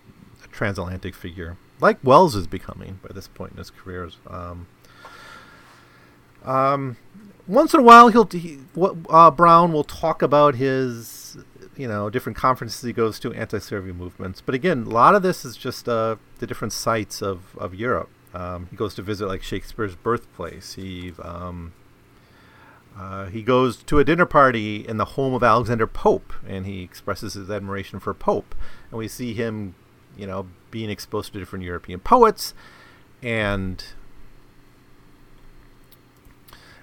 a 0.44 0.48
transatlantic 0.50 1.14
figure, 1.14 1.56
like 1.80 1.98
Wells 2.02 2.34
is 2.34 2.46
becoming 2.46 3.00
by 3.02 3.12
this 3.14 3.28
point 3.28 3.52
in 3.52 3.58
his 3.58 3.70
career. 3.70 4.10
Um, 4.26 4.66
um, 6.44 6.96
once 7.46 7.74
in 7.74 7.80
a 7.80 7.82
while, 7.82 8.08
he'll 8.08 8.26
he, 8.26 8.58
uh, 9.08 9.30
Brown 9.30 9.72
will 9.72 9.84
talk 9.84 10.22
about 10.22 10.56
his 10.56 11.36
you 11.76 11.88
know 11.88 12.10
different 12.10 12.36
conferences 12.36 12.82
he 12.82 12.92
goes 12.92 13.18
to, 13.20 13.32
anti-slavery 13.32 13.92
movements. 13.92 14.40
But 14.40 14.54
again, 14.54 14.84
a 14.84 14.90
lot 14.90 15.14
of 15.14 15.22
this 15.22 15.44
is 15.44 15.56
just 15.56 15.88
uh, 15.88 16.16
the 16.38 16.46
different 16.46 16.72
sites 16.72 17.22
of 17.22 17.56
of 17.56 17.74
Europe. 17.74 18.10
Um, 18.34 18.66
he 18.70 18.76
goes 18.76 18.94
to 18.96 19.02
visit 19.02 19.28
like 19.28 19.42
Shakespeare's 19.42 19.94
birthplace. 19.94 20.74
He 20.74 21.12
um, 21.22 21.72
uh, 22.98 23.26
he 23.26 23.42
goes 23.42 23.76
to 23.84 23.98
a 23.98 24.04
dinner 24.04 24.26
party 24.26 24.86
in 24.86 24.96
the 24.96 25.04
home 25.04 25.34
of 25.34 25.42
Alexander 25.42 25.86
Pope, 25.86 26.32
and 26.46 26.66
he 26.66 26.82
expresses 26.82 27.34
his 27.34 27.48
admiration 27.48 28.00
for 28.00 28.12
Pope. 28.12 28.54
And 28.90 28.98
we 28.98 29.08
see 29.08 29.34
him, 29.34 29.74
you 30.16 30.26
know, 30.26 30.48
being 30.70 30.90
exposed 30.90 31.32
to 31.32 31.38
different 31.38 31.64
European 31.64 32.00
poets, 32.00 32.54
and 33.22 33.84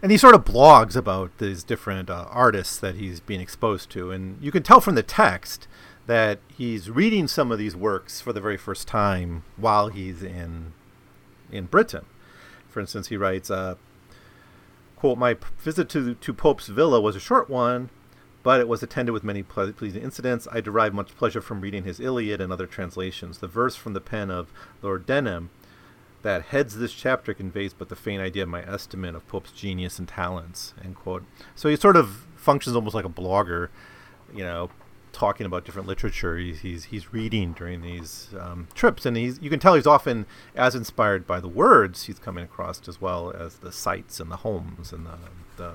and 0.01 0.11
he 0.11 0.17
sort 0.17 0.35
of 0.35 0.45
blogs 0.45 0.95
about 0.95 1.37
these 1.37 1.63
different 1.63 2.09
uh, 2.09 2.25
artists 2.29 2.77
that 2.77 2.95
he's 2.95 3.19
being 3.19 3.41
exposed 3.41 3.89
to, 3.91 4.11
and 4.11 4.41
you 4.41 4.51
can 4.51 4.63
tell 4.63 4.79
from 4.79 4.95
the 4.95 5.03
text 5.03 5.67
that 6.07 6.39
he's 6.47 6.89
reading 6.89 7.27
some 7.27 7.51
of 7.51 7.59
these 7.59 7.75
works 7.75 8.19
for 8.21 8.33
the 8.33 8.41
very 8.41 8.57
first 8.57 8.87
time 8.87 9.43
while 9.55 9.89
he's 9.89 10.23
in 10.23 10.73
in 11.51 11.65
Britain. 11.65 12.05
For 12.69 12.79
instance, 12.79 13.07
he 13.07 13.17
writes, 13.17 13.51
uh, 13.51 13.75
quote, 14.95 15.17
My 15.17 15.37
visit 15.59 15.89
to, 15.89 16.15
to 16.15 16.33
Pope's 16.33 16.67
villa 16.67 17.01
was 17.01 17.15
a 17.15 17.19
short 17.19 17.49
one, 17.49 17.89
but 18.43 18.59
it 18.59 18.67
was 18.67 18.81
attended 18.81 19.13
with 19.13 19.23
many 19.23 19.43
pleasing 19.43 20.01
incidents. 20.01 20.47
I 20.51 20.61
derived 20.61 20.95
much 20.95 21.15
pleasure 21.15 21.41
from 21.41 21.61
reading 21.61 21.83
his 21.83 21.99
Iliad 21.99 22.41
and 22.41 22.51
other 22.51 22.65
translations. 22.65 23.39
The 23.39 23.47
verse 23.47 23.75
from 23.75 23.93
the 23.93 24.01
pen 24.01 24.31
of 24.31 24.51
Lord 24.81 25.05
Denham 25.05 25.49
that 26.23 26.43
heads 26.43 26.77
this 26.77 26.93
chapter 26.93 27.33
conveys 27.33 27.73
but 27.73 27.89
the 27.89 27.95
faint 27.95 28.21
idea 28.21 28.43
of 28.43 28.49
my 28.49 28.61
estimate 28.63 29.15
of 29.15 29.27
Pope's 29.27 29.51
genius 29.51 29.99
and 29.99 30.07
talents, 30.07 30.73
end 30.83 30.95
quote. 30.95 31.23
So 31.55 31.69
he 31.69 31.75
sort 31.75 31.95
of 31.95 32.27
functions 32.35 32.75
almost 32.75 32.95
like 32.95 33.05
a 33.05 33.09
blogger, 33.09 33.69
you 34.33 34.43
know, 34.43 34.69
talking 35.11 35.45
about 35.45 35.65
different 35.65 35.87
literature 35.87 36.37
he's 36.37 36.61
he's, 36.61 36.85
he's 36.85 37.13
reading 37.13 37.53
during 37.53 37.81
these 37.81 38.29
um, 38.39 38.67
trips, 38.73 39.05
and 39.05 39.17
he's 39.17 39.41
you 39.41 39.49
can 39.49 39.59
tell 39.59 39.75
he's 39.75 39.87
often 39.87 40.25
as 40.55 40.75
inspired 40.75 41.27
by 41.27 41.39
the 41.39 41.47
words 41.47 42.03
he's 42.03 42.19
coming 42.19 42.43
across 42.43 42.87
as 42.87 43.01
well 43.01 43.31
as 43.31 43.57
the 43.57 43.71
sights 43.71 44.19
and 44.19 44.31
the 44.31 44.37
homes 44.37 44.91
and 44.91 45.05
the 45.05 45.17
the 45.57 45.73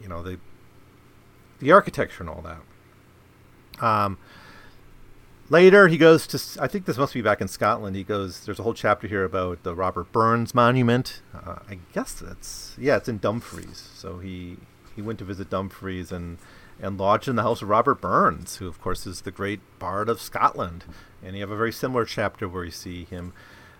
you 0.00 0.08
know 0.08 0.22
the 0.22 0.38
the 1.60 1.72
architecture 1.72 2.22
and 2.22 2.30
all 2.30 2.42
that. 2.42 3.84
Um, 3.84 4.18
later, 5.48 5.88
he 5.88 5.98
goes 5.98 6.26
to 6.28 6.62
I 6.62 6.66
think 6.66 6.86
this 6.86 6.98
must 6.98 7.14
be 7.14 7.22
back 7.22 7.40
in 7.40 7.48
Scotland. 7.48 7.96
He 7.96 8.04
goes. 8.04 8.44
There's 8.44 8.58
a 8.58 8.62
whole 8.62 8.74
chapter 8.74 9.06
here 9.06 9.24
about 9.24 9.62
the 9.62 9.74
Robert 9.74 10.12
Burns 10.12 10.54
Monument. 10.54 11.22
Uh, 11.34 11.56
I 11.68 11.78
guess 11.92 12.14
that's 12.14 12.74
yeah, 12.78 12.96
it's 12.96 13.08
in 13.08 13.18
Dumfries. 13.18 13.90
So 13.94 14.18
he 14.18 14.58
he 14.94 15.02
went 15.02 15.18
to 15.20 15.24
visit 15.24 15.50
Dumfries 15.50 16.12
and 16.12 16.38
and 16.82 16.98
lodged 16.98 17.28
in 17.28 17.36
the 17.36 17.42
house 17.42 17.62
of 17.62 17.68
Robert 17.68 18.00
Burns, 18.00 18.56
who, 18.56 18.66
of 18.66 18.80
course, 18.80 19.06
is 19.06 19.22
the 19.22 19.30
great 19.30 19.60
bard 19.78 20.08
of 20.08 20.20
Scotland. 20.20 20.84
And 21.22 21.36
you 21.36 21.42
have 21.42 21.50
a 21.50 21.56
very 21.56 21.72
similar 21.72 22.04
chapter 22.04 22.48
where 22.48 22.64
you 22.64 22.70
see 22.70 23.04
him, 23.04 23.32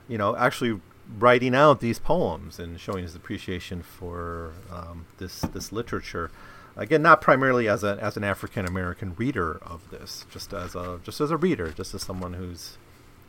you 0.08 0.18
know, 0.18 0.36
actually 0.36 0.80
writing 1.18 1.54
out 1.54 1.80
these 1.80 1.98
poems 1.98 2.58
and 2.58 2.78
showing 2.78 3.02
his 3.02 3.14
appreciation 3.14 3.82
for 3.82 4.52
um, 4.72 5.06
this 5.18 5.40
this 5.40 5.72
literature. 5.72 6.30
Again, 6.76 7.02
not 7.02 7.20
primarily 7.20 7.68
as 7.68 7.82
a 7.82 7.98
as 8.00 8.16
an 8.16 8.24
African 8.24 8.66
American 8.66 9.14
reader 9.16 9.58
of 9.62 9.90
this, 9.90 10.26
just 10.30 10.52
as 10.52 10.74
a 10.74 11.00
just 11.02 11.20
as 11.20 11.30
a 11.30 11.36
reader, 11.36 11.70
just 11.70 11.94
as 11.94 12.02
someone 12.02 12.34
who's 12.34 12.76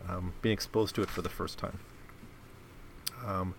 um, 0.08 0.34
being 0.42 0.54
exposed 0.54 0.96
to 0.96 1.02
it 1.02 1.10
for 1.10 1.22
the 1.22 1.30
first 1.30 1.58
time. 1.58 1.80
Um, 3.26 3.56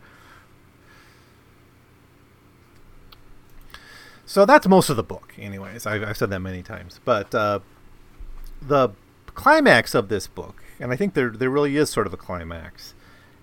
So 4.32 4.46
that's 4.46 4.66
most 4.66 4.88
of 4.88 4.96
the 4.96 5.02
book, 5.02 5.34
anyways. 5.38 5.84
I've, 5.84 6.02
I've 6.02 6.16
said 6.16 6.30
that 6.30 6.40
many 6.40 6.62
times. 6.62 7.00
But 7.04 7.34
uh, 7.34 7.60
the 8.62 8.88
climax 9.26 9.94
of 9.94 10.08
this 10.08 10.26
book, 10.26 10.62
and 10.80 10.90
I 10.90 10.96
think 10.96 11.12
there 11.12 11.28
there 11.28 11.50
really 11.50 11.76
is 11.76 11.90
sort 11.90 12.06
of 12.06 12.14
a 12.14 12.16
climax. 12.16 12.94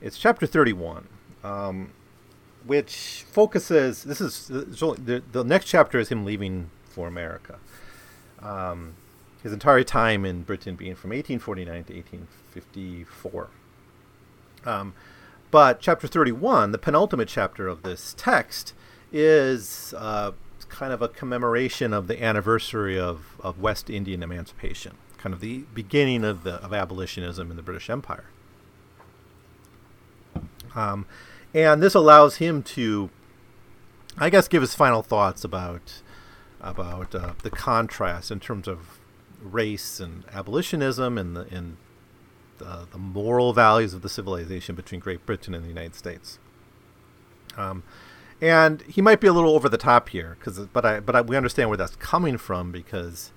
It's 0.02 0.18
chapter 0.18 0.48
thirty-one, 0.48 1.08
um, 1.44 1.92
which 2.66 3.24
focuses. 3.30 4.04
This 4.04 4.20
is 4.20 4.48
the, 4.48 5.22
the 5.32 5.44
next 5.44 5.66
chapter 5.66 6.00
is 6.00 6.10
him 6.10 6.26
leaving 6.26 6.72
for 6.86 7.08
America. 7.08 7.60
Um, 8.42 8.96
his 9.44 9.54
entire 9.54 9.84
time 9.84 10.26
in 10.26 10.42
Britain 10.42 10.76
being 10.76 10.96
from 10.96 11.12
1849 11.12 11.84
to 11.84 11.94
1854. 11.94 13.50
Um, 14.66 14.96
but 15.52 15.82
chapter 15.82 16.08
31, 16.08 16.72
the 16.72 16.80
penultimate 16.80 17.28
chapter 17.28 17.68
of 17.68 17.84
this 17.84 18.16
text, 18.18 18.74
is 19.12 19.94
uh, 19.96 20.32
kind 20.70 20.94
of 20.94 21.02
a 21.02 21.08
commemoration 21.08 21.94
of 21.94 22.08
the 22.08 22.24
anniversary 22.24 22.98
of, 22.98 23.36
of 23.42 23.60
West 23.60 23.90
Indian 23.90 24.24
emancipation, 24.24 24.96
kind 25.18 25.34
of 25.34 25.42
the 25.42 25.66
beginning 25.74 26.24
of 26.24 26.44
the 26.44 26.56
of 26.56 26.74
abolitionism 26.74 27.50
in 27.52 27.58
the 27.58 27.64
British 27.64 27.90
Empire. 27.90 28.26
Um, 30.76 31.06
and 31.54 31.82
this 31.82 31.96
allows 31.96 32.38
him 32.38 32.62
to, 32.64 33.10
I 34.18 34.30
guess, 34.30 34.48
give 34.48 34.62
his 34.62 34.76
final 34.76 35.02
thoughts 35.02 35.44
about 35.44 36.02
about 36.62 37.16
uh, 37.16 37.34
the 37.42 37.50
contrast 37.50 38.32
in 38.32 38.40
terms 38.40 38.68
of 38.68 39.00
race 39.42 40.00
and 40.00 40.26
abolitionism 40.32 41.18
and 41.18 41.36
the 41.36 41.42
and 41.52 41.78
the, 42.60 42.88
the 42.92 42.98
moral 42.98 43.54
values 43.54 43.94
of 43.94 44.02
the 44.02 44.10
civilization 44.10 44.76
between 44.76 45.00
Great 45.00 45.26
Britain 45.26 45.56
and 45.56 45.64
the 45.64 45.70
United 45.70 45.96
States. 45.96 46.40
Um, 47.58 47.84
and 48.42 48.82
he 48.84 49.02
might 49.02 49.20
be 49.20 49.28
a 49.28 49.34
little 49.34 49.54
over 49.54 49.68
the 49.68 49.78
top 49.78 50.10
here, 50.10 50.38
because 50.40 50.60
but 50.68 50.86
I 50.86 51.00
but 51.00 51.16
I, 51.16 51.22
we 51.22 51.36
understand 51.36 51.70
where 51.70 51.78
that's 51.78 51.96
coming 51.98 52.38
from 52.38 52.72
because, 52.72 53.32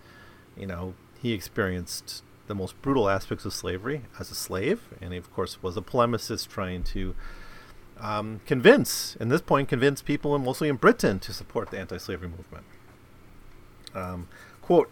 you 0.56 0.66
know, 0.66 0.94
he 1.20 1.32
experienced 1.32 2.22
the 2.46 2.54
most 2.54 2.80
brutal 2.82 3.08
aspects 3.08 3.44
of 3.44 3.52
slavery 3.52 4.02
as 4.18 4.30
a 4.30 4.34
slave, 4.34 4.88
and 5.00 5.12
he 5.12 5.18
of 5.18 5.32
course 5.32 5.62
was 5.62 5.76
a 5.76 5.80
polemicist 5.80 6.48
trying 6.48 6.82
to 6.84 7.14
um, 8.00 8.40
convince, 8.46 9.16
in 9.16 9.28
this 9.28 9.40
point, 9.40 9.68
convince 9.68 10.02
people, 10.02 10.34
and 10.34 10.44
mostly 10.44 10.68
in 10.68 10.76
Britain, 10.76 11.18
to 11.20 11.32
support 11.32 11.70
the 11.70 11.78
anti-slavery 11.78 12.28
movement. 12.28 12.64
Um, 13.94 14.28
quote. 14.60 14.90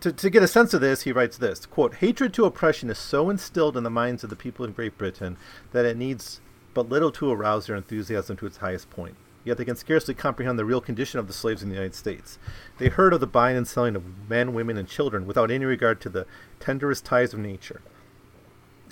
To, 0.00 0.12
to 0.12 0.30
get 0.30 0.42
a 0.42 0.48
sense 0.48 0.74
of 0.74 0.80
this, 0.80 1.02
he 1.02 1.12
writes 1.12 1.38
this 1.38 1.64
quote, 1.64 1.94
Hatred 1.94 2.34
to 2.34 2.44
oppression 2.44 2.90
is 2.90 2.98
so 2.98 3.30
instilled 3.30 3.76
in 3.76 3.84
the 3.84 3.90
minds 3.90 4.24
of 4.24 4.30
the 4.30 4.36
people 4.36 4.64
of 4.64 4.74
Great 4.74 4.98
Britain 4.98 5.36
that 5.70 5.84
it 5.84 5.96
needs 5.96 6.40
but 6.74 6.88
little 6.88 7.12
to 7.12 7.30
arouse 7.30 7.68
their 7.68 7.76
enthusiasm 7.76 8.36
to 8.38 8.46
its 8.46 8.56
highest 8.56 8.90
point 8.90 9.14
yet 9.44 9.56
they 9.56 9.64
can 9.64 9.76
scarcely 9.76 10.14
comprehend 10.14 10.58
the 10.58 10.64
real 10.64 10.80
condition 10.80 11.18
of 11.18 11.26
the 11.26 11.32
slaves 11.32 11.62
in 11.62 11.68
the 11.68 11.74
United 11.74 11.94
States. 11.94 12.38
They 12.78 12.88
heard 12.88 13.12
of 13.12 13.20
the 13.20 13.26
buying 13.26 13.56
and 13.56 13.66
selling 13.66 13.96
of 13.96 14.28
men, 14.28 14.54
women, 14.54 14.76
and 14.76 14.88
children 14.88 15.26
without 15.26 15.50
any 15.50 15.64
regard 15.64 16.00
to 16.02 16.08
the 16.08 16.26
tenderest 16.60 17.04
ties 17.04 17.32
of 17.32 17.38
nature, 17.38 17.80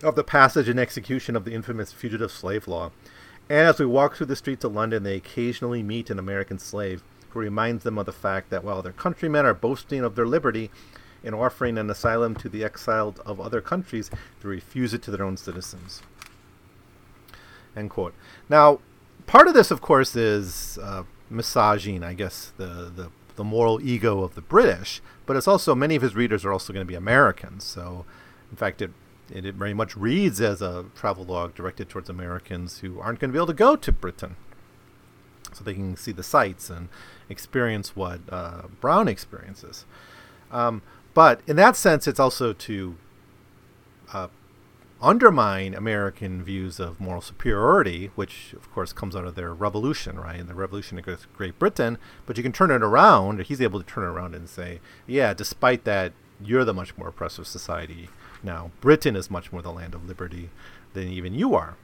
of 0.02 0.16
the 0.16 0.25
passage 0.25 0.69
and 0.69 0.78
execution 0.78 1.37
of 1.37 1.45
the 1.45 1.52
infamous 1.52 1.92
fugitive 1.92 2.33
slave 2.33 2.66
law. 2.66 2.90
And 3.49 3.66
as 3.66 3.78
we 3.78 3.87
walk 3.87 4.16
through 4.16 4.26
the 4.26 4.37
streets 4.37 4.64
of 4.64 4.75
London, 4.75 5.02
they 5.02 5.16
occasionally 5.16 5.83
meet 5.83 6.11
an 6.11 6.19
American 6.19 6.59
slave 6.59 7.02
who 7.30 7.38
reminds 7.38 7.85
them 7.85 7.99
of 7.99 8.07
the 8.07 8.12
fact 8.12 8.50
that 8.50 8.64
while 8.64 8.83
their 8.83 8.92
countrymen 8.92 9.47
are 9.47 9.54
boasting 9.54 10.04
of 10.04 10.14
their 10.14 10.26
liberty 10.26 10.71
and 11.23 11.35
offering 11.35 11.78
an 11.78 11.90
asylum 11.90 12.35
to 12.35 12.49
the 12.49 12.64
exiled 12.64 13.21
of 13.26 13.40
other 13.40 13.61
countries, 13.61 14.11
they 14.40 14.49
refuse 14.49 14.95
it 14.95 15.02
to 15.02 15.11
their 15.11 15.25
own 15.25 15.37
citizens. 15.37 16.02
End 17.76 17.90
quote. 17.90 18.14
Now, 18.49 18.80
part 19.27 19.49
of 19.49 19.55
this, 19.55 19.71
of 19.71 19.81
course, 19.81 20.17
is 20.17 20.79
uh, 20.83 21.05
massaging, 21.29 22.03
I 22.03 22.15
guess, 22.15 22.53
the, 22.57 22.93
the 22.95 23.11
the 23.37 23.45
moral 23.45 23.81
ego 23.81 24.23
of 24.23 24.35
the 24.35 24.43
British, 24.43 25.00
but 25.25 25.35
it's 25.35 25.49
also 25.49 25.75
many 25.75 25.97
of 25.97 26.03
his 26.03 26.15
readers 26.15 26.45
are 26.45 26.53
also 26.53 26.75
going 26.75 26.85
to 26.85 26.89
be 26.89 26.95
Americans. 26.95 27.65
So, 27.65 28.05
in 28.50 28.57
fact, 28.57 28.83
it 28.83 28.91
it, 29.33 29.47
it 29.47 29.55
very 29.55 29.73
much 29.73 29.97
reads 29.97 30.41
as 30.41 30.61
a 30.61 30.87
travel 30.95 31.25
log 31.25 31.55
directed 31.55 31.89
towards 31.89 32.11
Americans 32.11 32.81
who 32.81 33.00
aren't 33.00 33.19
going 33.19 33.31
to 33.31 33.33
be 33.33 33.39
able 33.39 33.47
to 33.47 33.55
go 33.55 33.77
to 33.77 33.93
Britain, 33.93 34.37
so 35.55 35.65
they 35.65 35.75
can 35.75 35.97
see 35.97 36.12
the 36.12 36.23
sights 36.23 36.69
and 36.69 36.89
experience 37.29 37.97
what 37.97 38.21
uh, 38.29 38.62
Brown 38.81 39.09
experiences. 39.09 39.87
Um, 40.50 40.83
but 41.15 41.41
in 41.47 41.57
that 41.57 41.77
sense, 41.77 42.07
it's 42.07 42.21
also 42.21 42.53
to 42.53 42.97
uh, 44.12 44.29
undermine 45.02 45.75
American 45.75 46.42
views 46.42 46.78
of 46.78 47.00
moral 47.00 47.23
superiority, 47.23 48.11
which 48.14 48.52
of 48.52 48.71
course 48.73 48.92
comes 48.92 49.16
out 49.16 49.25
of 49.25 49.35
their 49.35 49.54
revolution, 49.54 50.19
right? 50.19 50.38
And 50.38 50.49
the 50.49 50.54
revolution 50.54 50.99
against 50.99 51.33
Great 51.33 51.59
Britain. 51.59 51.99
But 52.26 52.37
you 52.37 52.42
can 52.42 52.52
turn 52.52 52.71
it 52.71 52.83
around. 52.83 53.42
He's 53.42 53.61
able 53.61 53.80
to 53.80 53.87
turn 53.87 54.04
it 54.04 54.09
around 54.09 54.35
and 54.35 54.49
say, 54.49 54.80
yeah, 55.07 55.35
despite 55.35 55.85
that, 55.85 56.12
you're 56.42 56.64
the 56.64 56.75
much 56.75 56.97
more 56.97 57.09
oppressive 57.09 57.47
society 57.47 58.09
now. 58.42 58.71
Britain 58.80 59.16
is 59.16 59.30
much 59.30 59.52
more 59.52 59.62
the 59.62 59.73
land 59.73 59.95
of 59.95 60.07
liberty 60.07 60.50
than 60.95 61.09
even 61.09 61.35
you 61.35 61.54
are. 61.54 61.76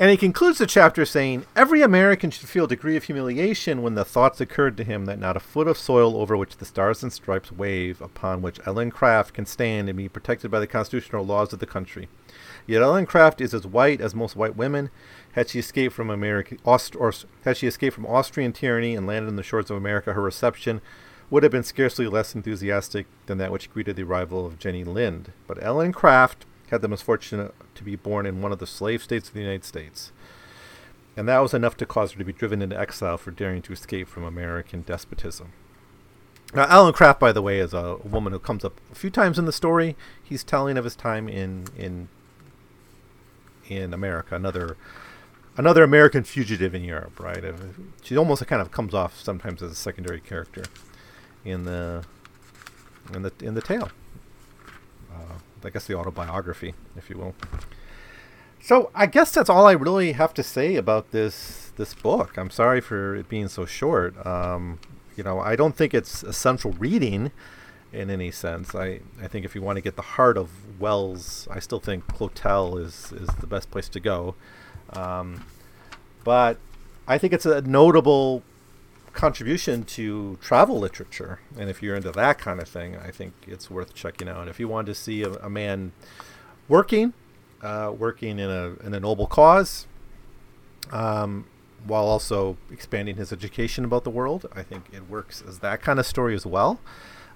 And 0.00 0.10
he 0.10 0.16
concludes 0.16 0.56
the 0.56 0.66
chapter 0.66 1.04
saying, 1.04 1.44
Every 1.54 1.82
American 1.82 2.30
should 2.30 2.48
feel 2.48 2.64
a 2.64 2.68
degree 2.68 2.96
of 2.96 3.04
humiliation 3.04 3.82
when 3.82 3.96
the 3.96 4.04
thoughts 4.04 4.40
occurred 4.40 4.78
to 4.78 4.84
him 4.84 5.04
that 5.04 5.18
not 5.18 5.36
a 5.36 5.40
foot 5.40 5.68
of 5.68 5.76
soil 5.76 6.16
over 6.16 6.38
which 6.38 6.56
the 6.56 6.64
stars 6.64 7.02
and 7.02 7.12
stripes 7.12 7.52
wave, 7.52 8.00
upon 8.00 8.40
which 8.40 8.60
Ellen 8.64 8.90
Craft 8.90 9.34
can 9.34 9.44
stand 9.44 9.90
and 9.90 9.98
be 9.98 10.08
protected 10.08 10.50
by 10.50 10.58
the 10.58 10.66
constitutional 10.66 11.26
laws 11.26 11.52
of 11.52 11.58
the 11.58 11.66
country. 11.66 12.08
Yet 12.66 12.80
Ellen 12.80 13.04
Craft 13.04 13.42
is 13.42 13.52
as 13.52 13.66
white 13.66 14.00
as 14.00 14.14
most 14.14 14.36
white 14.36 14.56
women. 14.56 14.88
Had 15.32 15.50
she 15.50 15.58
escaped 15.58 15.94
from 15.94 16.08
America, 16.08 16.56
Aust- 16.64 16.96
or 16.96 17.12
had 17.44 17.58
she 17.58 17.66
escaped 17.66 17.94
from 17.94 18.06
Austrian 18.06 18.54
tyranny 18.54 18.94
and 18.96 19.06
landed 19.06 19.28
on 19.28 19.36
the 19.36 19.42
shores 19.42 19.70
of 19.70 19.76
America, 19.76 20.14
her 20.14 20.22
reception 20.22 20.80
would 21.28 21.42
have 21.42 21.52
been 21.52 21.62
scarcely 21.62 22.06
less 22.06 22.34
enthusiastic 22.34 23.06
than 23.26 23.36
that 23.36 23.52
which 23.52 23.70
greeted 23.70 23.96
the 23.96 24.04
arrival 24.04 24.46
of 24.46 24.58
Jenny 24.58 24.82
Lind. 24.82 25.32
But 25.46 25.62
Ellen 25.62 25.92
Craft 25.92 26.46
had 26.70 26.82
the 26.82 26.88
misfortune 26.88 27.50
to 27.74 27.84
be 27.84 27.96
born 27.96 28.26
in 28.26 28.42
one 28.42 28.52
of 28.52 28.58
the 28.58 28.66
slave 28.66 29.02
states 29.02 29.28
of 29.28 29.34
the 29.34 29.40
United 29.40 29.64
States. 29.64 30.12
And 31.16 31.28
that 31.28 31.40
was 31.40 31.52
enough 31.52 31.76
to 31.78 31.86
cause 31.86 32.12
her 32.12 32.18
to 32.18 32.24
be 32.24 32.32
driven 32.32 32.62
into 32.62 32.78
exile 32.78 33.18
for 33.18 33.30
daring 33.30 33.62
to 33.62 33.72
escape 33.72 34.08
from 34.08 34.24
American 34.24 34.82
despotism. 34.82 35.52
Now, 36.54 36.64
Alan 36.64 36.92
Craft, 36.92 37.20
by 37.20 37.32
the 37.32 37.42
way, 37.42 37.58
is 37.58 37.74
a 37.74 37.96
woman 38.02 38.32
who 38.32 38.38
comes 38.38 38.64
up 38.64 38.80
a 38.90 38.94
few 38.94 39.10
times 39.10 39.38
in 39.38 39.44
the 39.44 39.52
story. 39.52 39.96
He's 40.22 40.42
telling 40.42 40.76
of 40.76 40.84
his 40.84 40.96
time 40.96 41.28
in 41.28 41.66
in 41.76 42.08
in 43.68 43.94
America, 43.94 44.34
another 44.34 44.76
another 45.56 45.84
American 45.84 46.24
fugitive 46.24 46.74
in 46.74 46.82
Europe, 46.82 47.20
right? 47.20 47.44
She 48.02 48.16
almost 48.16 48.44
kind 48.46 48.60
of 48.60 48.72
comes 48.72 48.94
off 48.94 49.20
sometimes 49.20 49.62
as 49.62 49.70
a 49.70 49.76
secondary 49.76 50.20
character 50.20 50.64
in 51.44 51.64
the 51.64 52.04
in 53.14 53.22
the 53.22 53.32
in 53.40 53.54
the 53.54 53.62
tale. 53.62 53.90
Uh, 55.12 55.38
I 55.64 55.70
guess 55.70 55.86
the 55.86 55.94
autobiography, 55.94 56.74
if 56.96 57.10
you 57.10 57.16
will. 57.18 57.34
So 58.62 58.90
I 58.94 59.06
guess 59.06 59.32
that's 59.32 59.48
all 59.48 59.66
I 59.66 59.72
really 59.72 60.12
have 60.12 60.34
to 60.34 60.42
say 60.42 60.76
about 60.76 61.12
this 61.12 61.72
this 61.76 61.94
book. 61.94 62.36
I'm 62.36 62.50
sorry 62.50 62.80
for 62.80 63.16
it 63.16 63.28
being 63.28 63.48
so 63.48 63.64
short. 63.64 64.14
Um, 64.26 64.78
you 65.16 65.24
know, 65.24 65.40
I 65.40 65.56
don't 65.56 65.74
think 65.74 65.94
it's 65.94 66.22
essential 66.22 66.72
reading 66.72 67.30
in 67.92 68.10
any 68.10 68.30
sense. 68.30 68.74
I, 68.74 69.00
I 69.20 69.26
think 69.28 69.44
if 69.44 69.54
you 69.54 69.62
want 69.62 69.76
to 69.76 69.80
get 69.80 69.96
the 69.96 70.02
heart 70.02 70.36
of 70.36 70.50
Wells, 70.78 71.48
I 71.50 71.58
still 71.58 71.80
think 71.80 72.06
Clotel 72.06 72.78
is 72.80 73.12
is 73.12 73.28
the 73.40 73.46
best 73.46 73.70
place 73.70 73.88
to 73.90 74.00
go. 74.00 74.34
Um, 74.92 75.44
but 76.22 76.58
I 77.08 77.18
think 77.18 77.32
it's 77.32 77.46
a 77.46 77.62
notable 77.62 78.42
contribution 79.12 79.84
to 79.84 80.38
travel 80.40 80.78
literature. 80.78 81.40
And 81.58 81.68
if 81.68 81.82
you're 81.82 81.96
into 81.96 82.12
that 82.12 82.38
kind 82.38 82.60
of 82.60 82.68
thing, 82.68 82.96
I 82.96 83.10
think 83.10 83.34
it's 83.46 83.70
worth 83.70 83.94
checking 83.94 84.28
out. 84.28 84.48
If 84.48 84.60
you 84.60 84.68
want 84.68 84.86
to 84.86 84.94
see 84.94 85.22
a, 85.22 85.32
a 85.34 85.50
man 85.50 85.92
working, 86.68 87.12
uh, 87.62 87.92
working 87.96 88.38
in 88.38 88.50
a, 88.50 88.74
in 88.84 88.94
a 88.94 89.00
noble 89.00 89.26
cause, 89.26 89.86
um, 90.90 91.46
while 91.86 92.04
also 92.04 92.56
expanding 92.70 93.16
his 93.16 93.32
education 93.32 93.84
about 93.84 94.04
the 94.04 94.10
world, 94.10 94.46
I 94.54 94.62
think 94.62 94.86
it 94.92 95.08
works 95.08 95.42
as 95.46 95.60
that 95.60 95.80
kind 95.82 95.98
of 95.98 96.06
story 96.06 96.34
as 96.34 96.44
well. 96.46 96.80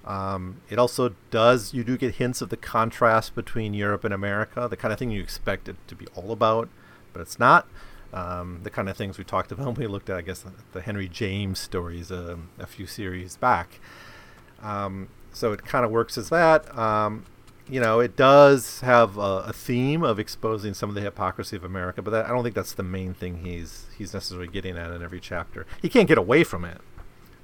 Um, 0.05 0.61
it 0.69 0.77
also 0.77 1.15
does, 1.31 1.73
you 1.73 1.83
do 1.83 1.97
get 1.97 2.15
hints 2.15 2.41
of 2.41 2.49
the 2.49 2.57
contrast 2.57 3.33
between 3.33 3.73
Europe 3.73 4.03
and 4.03 4.13
America, 4.13 4.67
the 4.69 4.77
kind 4.77 4.93
of 4.93 4.99
thing 4.99 5.09
you 5.09 5.21
expect 5.21 5.67
it 5.67 5.77
to 5.87 5.95
be 5.95 6.05
all 6.15 6.31
about, 6.31 6.69
but 7.11 7.21
it's 7.21 7.39
not. 7.39 7.67
Um, 8.15 8.61
the 8.63 8.69
kind 8.69 8.87
of 8.87 8.95
things 8.95 9.17
we 9.17 9.25
talked 9.25 9.51
about 9.51 9.65
when 9.65 9.75
we 9.75 9.87
looked 9.87 10.09
at, 10.09 10.15
I 10.15 10.21
guess, 10.21 10.45
the 10.71 10.81
Henry 10.81 11.09
James 11.09 11.59
stories 11.59 12.11
uh, 12.11 12.37
a 12.57 12.65
few 12.65 12.87
series 12.87 13.35
back. 13.35 13.79
Um, 14.61 15.09
so 15.33 15.51
it 15.51 15.65
kind 15.65 15.83
of 15.83 15.91
works 15.91 16.17
as 16.17 16.29
that. 16.29 16.75
Um, 16.77 17.25
you 17.69 17.79
know, 17.79 17.99
it 17.99 18.15
does 18.15 18.79
have 18.81 19.17
a, 19.17 19.45
a, 19.47 19.53
theme 19.53 20.03
of 20.03 20.19
exposing 20.19 20.73
some 20.73 20.87
of 20.87 20.95
the 20.95 21.01
hypocrisy 21.01 21.55
of 21.55 21.63
America, 21.63 22.01
but 22.01 22.11
that, 22.11 22.25
I 22.25 22.29
don't 22.29 22.43
think 22.43 22.55
that's 22.55 22.73
the 22.73 22.83
main 22.83 23.13
thing 23.13 23.43
he's 23.43 23.87
he's 23.97 24.13
necessarily 24.13 24.47
getting 24.47 24.77
at 24.77 24.91
in 24.91 25.01
every 25.01 25.19
chapter. 25.19 25.65
He 25.81 25.89
can't 25.89 26.07
get 26.07 26.17
away 26.17 26.43
from 26.43 26.63
it, 26.63 26.79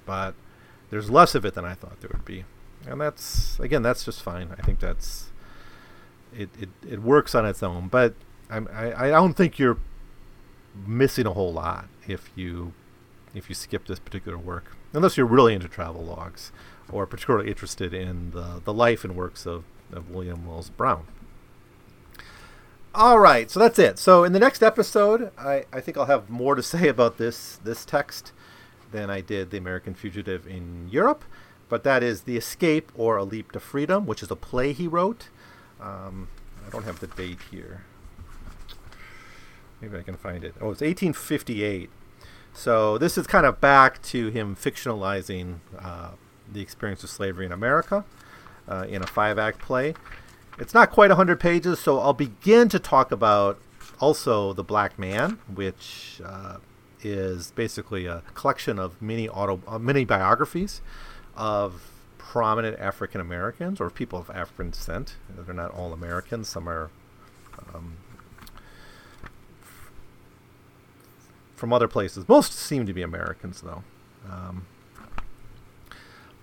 but 0.05 0.35
there's 0.89 1.09
less 1.09 1.33
of 1.33 1.43
it 1.43 1.55
than 1.55 1.65
I 1.65 1.73
thought 1.73 1.99
there 2.01 2.11
would 2.13 2.25
be, 2.25 2.45
and 2.87 3.01
that's 3.01 3.59
again 3.59 3.81
that's 3.81 4.05
just 4.05 4.21
fine. 4.21 4.55
I 4.57 4.61
think 4.61 4.79
that's 4.79 5.31
it. 6.37 6.49
It, 6.59 6.69
it 6.87 7.01
works 7.01 7.33
on 7.33 7.45
its 7.45 7.63
own, 7.63 7.87
but 7.87 8.13
I'm, 8.49 8.67
I 8.71 9.07
I 9.07 9.09
don't 9.09 9.33
think 9.33 9.57
you're 9.57 9.79
missing 10.85 11.25
a 11.25 11.33
whole 11.33 11.53
lot 11.53 11.87
if 12.07 12.31
you 12.35 12.73
if 13.33 13.47
you 13.47 13.55
skip 13.55 13.87
this 13.87 13.99
particular 13.99 14.37
work, 14.37 14.75
unless 14.93 15.15
you're 15.15 15.25
really 15.25 15.53
into 15.53 15.67
travel 15.67 16.03
logs 16.03 16.51
or 16.91 17.05
particularly 17.05 17.49
interested 17.49 17.93
in 17.93 18.31
the, 18.31 18.61
the 18.63 18.73
life 18.73 19.03
and 19.03 19.15
works 19.15 19.45
of, 19.45 19.63
of 19.93 20.09
William 20.09 20.45
Wells 20.45 20.69
Brown. 20.69 21.07
All 22.93 23.19
right, 23.19 23.49
so 23.49 23.57
that's 23.59 23.79
it. 23.79 23.97
So 23.97 24.25
in 24.25 24.33
the 24.33 24.39
next 24.39 24.61
episode, 24.61 25.31
I, 25.37 25.63
I 25.71 25.79
think 25.79 25.97
I'll 25.97 26.07
have 26.07 26.29
more 26.29 26.55
to 26.55 26.63
say 26.63 26.87
about 26.87 27.17
this 27.17 27.59
this 27.63 27.85
text 27.85 28.33
than 28.91 29.09
I 29.09 29.21
did 29.21 29.51
the 29.51 29.57
American 29.57 29.93
Fugitive 29.93 30.45
in 30.45 30.89
Europe, 30.91 31.23
but 31.69 31.85
that 31.85 32.03
is 32.03 32.23
The 32.23 32.35
Escape 32.35 32.91
or 32.95 33.15
A 33.15 33.23
Leap 33.23 33.53
to 33.53 33.59
Freedom, 33.61 34.05
which 34.05 34.21
is 34.21 34.29
a 34.29 34.35
play 34.35 34.73
he 34.73 34.87
wrote. 34.87 35.29
Um, 35.79 36.27
I 36.67 36.69
don't 36.69 36.83
have 36.83 36.99
the 36.99 37.07
date 37.07 37.39
here. 37.49 37.85
Maybe 39.81 39.97
I 39.97 40.03
can 40.03 40.17
find 40.17 40.43
it. 40.43 40.53
Oh, 40.61 40.71
it's 40.71 40.81
1858. 40.81 41.89
So 42.53 42.97
this 42.97 43.17
is 43.17 43.27
kind 43.27 43.45
of 43.45 43.59
back 43.61 44.01
to 44.03 44.29
him 44.29 44.55
fictionalizing 44.55 45.59
uh, 45.79 46.11
the 46.51 46.61
experience 46.61 47.03
of 47.03 47.09
slavery 47.09 47.45
in 47.45 47.51
America 47.51 48.05
uh, 48.67 48.85
in 48.87 49.01
a 49.01 49.07
five-act 49.07 49.59
play. 49.59 49.93
It's 50.59 50.73
not 50.73 50.91
quite 50.91 51.09
100 51.09 51.39
pages, 51.39 51.79
so 51.79 51.99
I'll 51.99 52.13
begin 52.13 52.69
to 52.69 52.79
talk 52.79 53.11
about 53.11 53.59
also 53.99 54.53
The 54.53 54.63
Black 54.63 54.99
Man, 54.99 55.39
which 55.53 56.21
uh, 56.23 56.57
is 57.01 57.51
basically 57.51 58.05
a 58.05 58.21
collection 58.33 58.77
of 58.77 59.01
many 59.01 59.29
auto 59.29 59.61
uh, 59.67 59.79
many 59.79 60.05
biographies 60.05 60.81
of 61.35 61.91
prominent 62.17 62.79
African 62.79 63.21
Americans 63.21 63.81
or 63.81 63.89
people 63.89 64.19
of 64.19 64.29
African 64.29 64.71
descent. 64.71 65.15
They're 65.29 65.53
not 65.53 65.71
all 65.71 65.93
Americans. 65.93 66.49
Some 66.49 66.67
are 66.67 66.89
um, 67.73 67.97
from 71.61 71.71
other 71.71 71.87
places. 71.87 72.27
Most 72.27 72.53
seem 72.53 72.87
to 72.87 72.93
be 72.93 73.03
Americans, 73.03 73.61
though. 73.61 73.83
Um, 74.29 74.65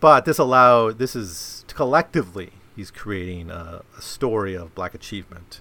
but 0.00 0.24
this 0.24 0.38
allow 0.38 0.92
this 0.92 1.16
is 1.16 1.64
collectively 1.66 2.52
he's 2.76 2.92
creating 2.92 3.50
a, 3.50 3.83
a 3.98 4.00
story 4.00 4.54
of 4.54 4.74
black 4.76 4.94
achievement, 4.94 5.61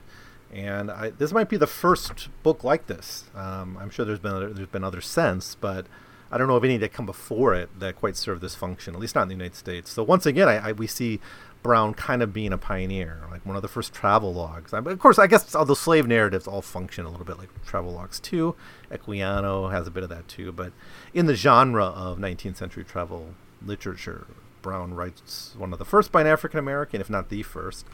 and 0.53 0.91
I, 0.91 1.09
this 1.09 1.31
might 1.33 1.49
be 1.49 1.57
the 1.57 1.67
first 1.67 2.29
book 2.43 2.63
like 2.63 2.85
this. 2.85 3.25
Um, 3.35 3.77
I'm 3.81 3.89
sure 3.89 4.05
there's 4.05 4.19
been 4.19 4.33
other, 4.33 4.53
there's 4.53 4.67
been 4.69 4.83
other 4.83 5.01
since, 5.01 5.55
but 5.55 5.87
I 6.31 6.37
don't 6.37 6.47
know 6.47 6.55
of 6.55 6.63
any 6.63 6.77
that 6.77 6.93
come 6.93 7.07
before 7.07 7.55
it 7.55 7.79
that 7.79 7.95
quite 7.95 8.15
serve 8.15 8.41
this 8.41 8.53
function. 8.53 8.93
At 8.93 8.99
least 8.99 9.15
not 9.15 9.23
in 9.23 9.29
the 9.29 9.35
United 9.35 9.55
States. 9.55 9.91
So 9.91 10.03
once 10.03 10.27
again, 10.27 10.47
I, 10.47 10.69
I 10.69 10.71
we 10.73 10.85
see 10.85 11.19
Brown 11.67 11.93
kind 11.93 12.23
of 12.23 12.31
being 12.31 12.53
a 12.53 12.57
pioneer, 12.57 13.23
like 13.29 13.45
one 13.45 13.57
of 13.57 13.61
the 13.61 13.67
first 13.67 13.91
travel 13.91 14.33
logs. 14.33 14.73
I, 14.73 14.77
of 14.77 14.99
course, 14.99 15.19
I 15.19 15.27
guess 15.27 15.53
all 15.53 15.65
the 15.65 15.75
slave 15.75 16.07
narratives 16.07 16.47
all 16.47 16.61
function 16.61 17.05
a 17.05 17.09
little 17.09 17.25
bit 17.25 17.37
like 17.37 17.49
travel 17.65 17.91
logs 17.91 18.21
too. 18.21 18.55
Equiano 18.89 19.69
has 19.69 19.85
a 19.85 19.91
bit 19.91 20.01
of 20.01 20.07
that 20.07 20.29
too, 20.29 20.53
but 20.53 20.71
in 21.13 21.25
the 21.25 21.35
genre 21.35 21.83
of 21.83 22.19
19th 22.19 22.55
century 22.55 22.85
travel 22.85 23.31
literature, 23.61 24.27
Brown 24.61 24.93
writes 24.93 25.55
one 25.57 25.73
of 25.73 25.77
the 25.77 25.83
first 25.83 26.09
by 26.09 26.21
an 26.21 26.27
African 26.27 26.57
American, 26.57 27.01
if 27.01 27.09
not 27.09 27.27
the 27.27 27.43
first. 27.43 27.85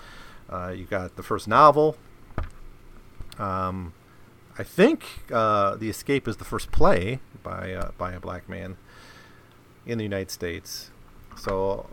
Uh, 0.47 0.67
you 0.69 0.86
got 0.86 1.15
the 1.15 1.23
first 1.23 1.47
novel. 1.47 1.97
Um, 3.39 3.93
I 4.55 4.62
think 4.62 5.03
uh, 5.31 5.77
The 5.77 5.89
Escape 5.89 6.27
is 6.27 6.38
the 6.38 6.45
first 6.45 6.71
play 6.71 7.21
by 7.41 7.73
uh, 7.73 7.89
by 7.97 8.12
a 8.12 8.19
black 8.19 8.47
man 8.47 8.77
in 9.83 9.97
the 9.97 10.03
United 10.03 10.29
States. 10.29 10.91
So 11.36 11.89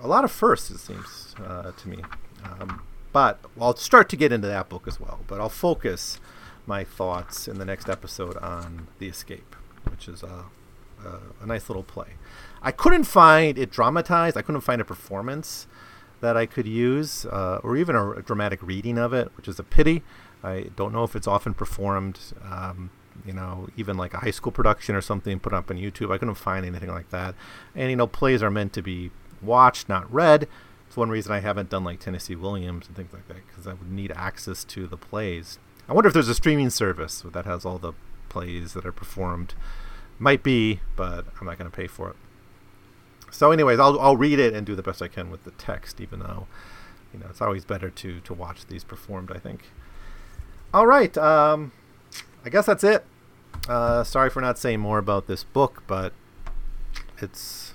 a 0.00 0.08
lot 0.08 0.24
of 0.24 0.32
firsts, 0.32 0.70
it 0.70 0.78
seems 0.78 1.34
uh, 1.44 1.72
to 1.72 1.88
me. 1.88 1.98
Um, 2.44 2.82
but 3.12 3.40
I'll 3.60 3.76
start 3.76 4.08
to 4.10 4.16
get 4.16 4.32
into 4.32 4.48
that 4.48 4.68
book 4.68 4.88
as 4.88 4.98
well. 4.98 5.20
But 5.26 5.40
I'll 5.40 5.48
focus 5.48 6.18
my 6.66 6.84
thoughts 6.84 7.46
in 7.46 7.58
the 7.58 7.64
next 7.64 7.88
episode 7.88 8.36
on 8.38 8.88
The 8.98 9.06
Escape, 9.06 9.54
which 9.88 10.08
is 10.08 10.22
a, 10.22 10.46
a, 11.04 11.18
a 11.42 11.46
nice 11.46 11.68
little 11.68 11.82
play. 11.82 12.14
I 12.62 12.72
couldn't 12.72 13.04
find 13.04 13.58
it 13.58 13.70
dramatized. 13.70 14.36
I 14.36 14.42
couldn't 14.42 14.62
find 14.62 14.80
a 14.80 14.84
performance 14.84 15.66
that 16.20 16.36
I 16.36 16.46
could 16.46 16.66
use, 16.66 17.26
uh, 17.26 17.60
or 17.62 17.76
even 17.76 17.94
a, 17.94 18.12
a, 18.12 18.22
dramatic 18.22 18.62
reading 18.62 18.96
of 18.96 19.12
it, 19.12 19.30
which 19.36 19.46
is 19.46 19.58
a 19.58 19.62
pity. 19.62 20.02
I 20.42 20.70
don't 20.74 20.92
know 20.92 21.04
if 21.04 21.14
it's 21.14 21.26
often 21.26 21.52
performed, 21.52 22.18
um, 22.42 22.90
you 23.26 23.32
know, 23.32 23.68
even 23.76 23.96
like 23.96 24.14
a 24.14 24.18
high 24.18 24.30
school 24.30 24.50
production 24.50 24.94
or 24.94 25.02
something 25.02 25.38
put 25.38 25.52
up 25.52 25.70
on 25.70 25.76
YouTube. 25.76 26.10
I 26.10 26.18
couldn't 26.18 26.36
find 26.36 26.64
anything 26.64 26.90
like 26.90 27.10
that. 27.10 27.34
And 27.74 27.90
you 27.90 27.96
know, 27.96 28.06
plays 28.06 28.42
are 28.42 28.50
meant 28.50 28.72
to 28.72 28.82
be 28.82 29.10
watched, 29.44 29.88
not 29.88 30.12
read. 30.12 30.48
it's 30.86 30.96
one 30.96 31.10
reason 31.10 31.32
I 31.32 31.40
haven't 31.40 31.70
done 31.70 31.84
like 31.84 32.00
Tennessee 32.00 32.36
Williams 32.36 32.86
and 32.86 32.96
things 32.96 33.12
like 33.12 33.28
that 33.28 33.46
because 33.46 33.66
I 33.66 33.74
would 33.74 33.90
need 33.90 34.12
access 34.12 34.64
to 34.64 34.86
the 34.86 34.96
plays. 34.96 35.58
I 35.88 35.92
wonder 35.92 36.08
if 36.08 36.14
there's 36.14 36.28
a 36.28 36.34
streaming 36.34 36.70
service 36.70 37.24
that 37.24 37.44
has 37.44 37.64
all 37.64 37.78
the 37.78 37.92
plays 38.28 38.72
that 38.72 38.86
are 38.86 38.92
performed. 38.92 39.54
Might 40.18 40.42
be, 40.42 40.80
but 40.96 41.26
I'm 41.40 41.46
not 41.46 41.58
going 41.58 41.70
to 41.70 41.76
pay 41.76 41.86
for 41.86 42.10
it. 42.10 42.16
So, 43.30 43.50
anyways, 43.50 43.80
I'll 43.80 43.98
I'll 43.98 44.16
read 44.16 44.38
it 44.38 44.54
and 44.54 44.64
do 44.64 44.76
the 44.76 44.82
best 44.82 45.02
I 45.02 45.08
can 45.08 45.28
with 45.28 45.42
the 45.42 45.50
text, 45.52 46.00
even 46.00 46.20
though 46.20 46.46
you 47.12 47.18
know 47.18 47.26
it's 47.28 47.42
always 47.42 47.64
better 47.64 47.90
to 47.90 48.20
to 48.20 48.32
watch 48.32 48.66
these 48.66 48.84
performed. 48.84 49.32
I 49.34 49.38
think. 49.38 49.70
All 50.72 50.86
right, 50.86 51.16
um, 51.18 51.72
I 52.44 52.48
guess 52.48 52.66
that's 52.66 52.84
it. 52.84 53.04
Uh, 53.68 54.04
sorry 54.04 54.30
for 54.30 54.40
not 54.40 54.56
saying 54.56 54.80
more 54.80 54.98
about 54.98 55.26
this 55.26 55.42
book, 55.42 55.82
but 55.86 56.12
it's 57.18 57.73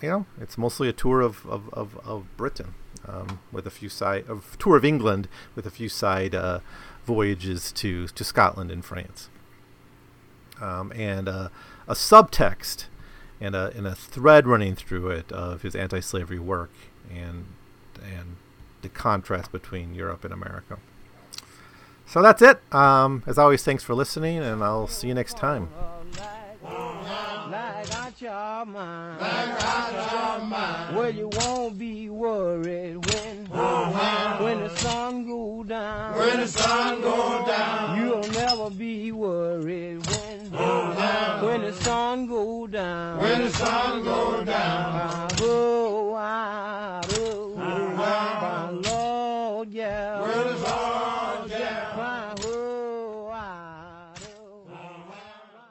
you 0.00 0.08
know 0.08 0.26
it's 0.40 0.56
mostly 0.56 0.88
a 0.88 0.92
tour 0.92 1.20
of 1.20 1.46
of 1.46 1.68
of, 1.72 1.98
of 2.04 2.36
Britain 2.36 2.74
um, 3.06 3.40
with 3.52 3.66
a 3.66 3.70
few 3.70 3.88
side 3.88 4.24
of 4.28 4.56
tour 4.58 4.76
of 4.76 4.84
England 4.84 5.28
with 5.54 5.66
a 5.66 5.70
few 5.70 5.88
side 5.88 6.34
uh, 6.34 6.60
voyages 7.04 7.72
to 7.72 8.08
to 8.08 8.24
Scotland 8.24 8.70
and 8.70 8.84
France, 8.84 9.28
um, 10.60 10.92
and 10.94 11.28
uh, 11.28 11.48
a 11.88 11.94
subtext 11.94 12.86
and 13.40 13.54
a 13.54 13.72
and 13.76 13.86
a 13.86 13.94
thread 13.94 14.46
running 14.46 14.74
through 14.74 15.08
it 15.08 15.32
of 15.32 15.62
his 15.62 15.74
anti-slavery 15.74 16.38
work 16.38 16.70
and 17.10 17.46
and 18.02 18.36
the 18.82 18.88
contrast 18.88 19.52
between 19.52 19.94
Europe 19.94 20.24
and 20.24 20.32
America. 20.32 20.78
So 22.06 22.22
that's 22.22 22.42
it. 22.42 22.60
Um, 22.74 23.22
as 23.26 23.38
always, 23.38 23.62
thanks 23.62 23.84
for 23.84 23.94
listening, 23.94 24.38
and 24.38 24.64
I'll 24.64 24.88
see 24.88 25.08
you 25.08 25.14
next 25.14 25.36
time. 25.36 25.68
Well, 30.94 31.10
you 31.10 31.30
won't 31.32 31.78
be 31.78 32.10
worried 32.10 32.96
when, 33.06 33.48
uh-huh. 33.50 34.44
when 34.44 34.60
the 34.60 34.68
sun 34.76 35.26
go 35.26 35.64
down. 35.64 36.18
When 36.18 36.40
the 36.40 36.48
sun 36.48 37.00
go 37.00 37.46
down. 37.46 37.98
You'll 37.98 38.28
never 38.28 38.68
be 38.68 39.10
worried 39.12 40.06
when, 40.06 40.52
oh, 40.52 41.46
when 41.46 41.62
the 41.62 41.72
sun 41.72 42.26
go 42.26 42.66
down. 42.66 43.20
When 43.20 43.40
the 43.42 43.50
sun 43.50 44.04
go 44.04 44.44
down. 44.44 45.30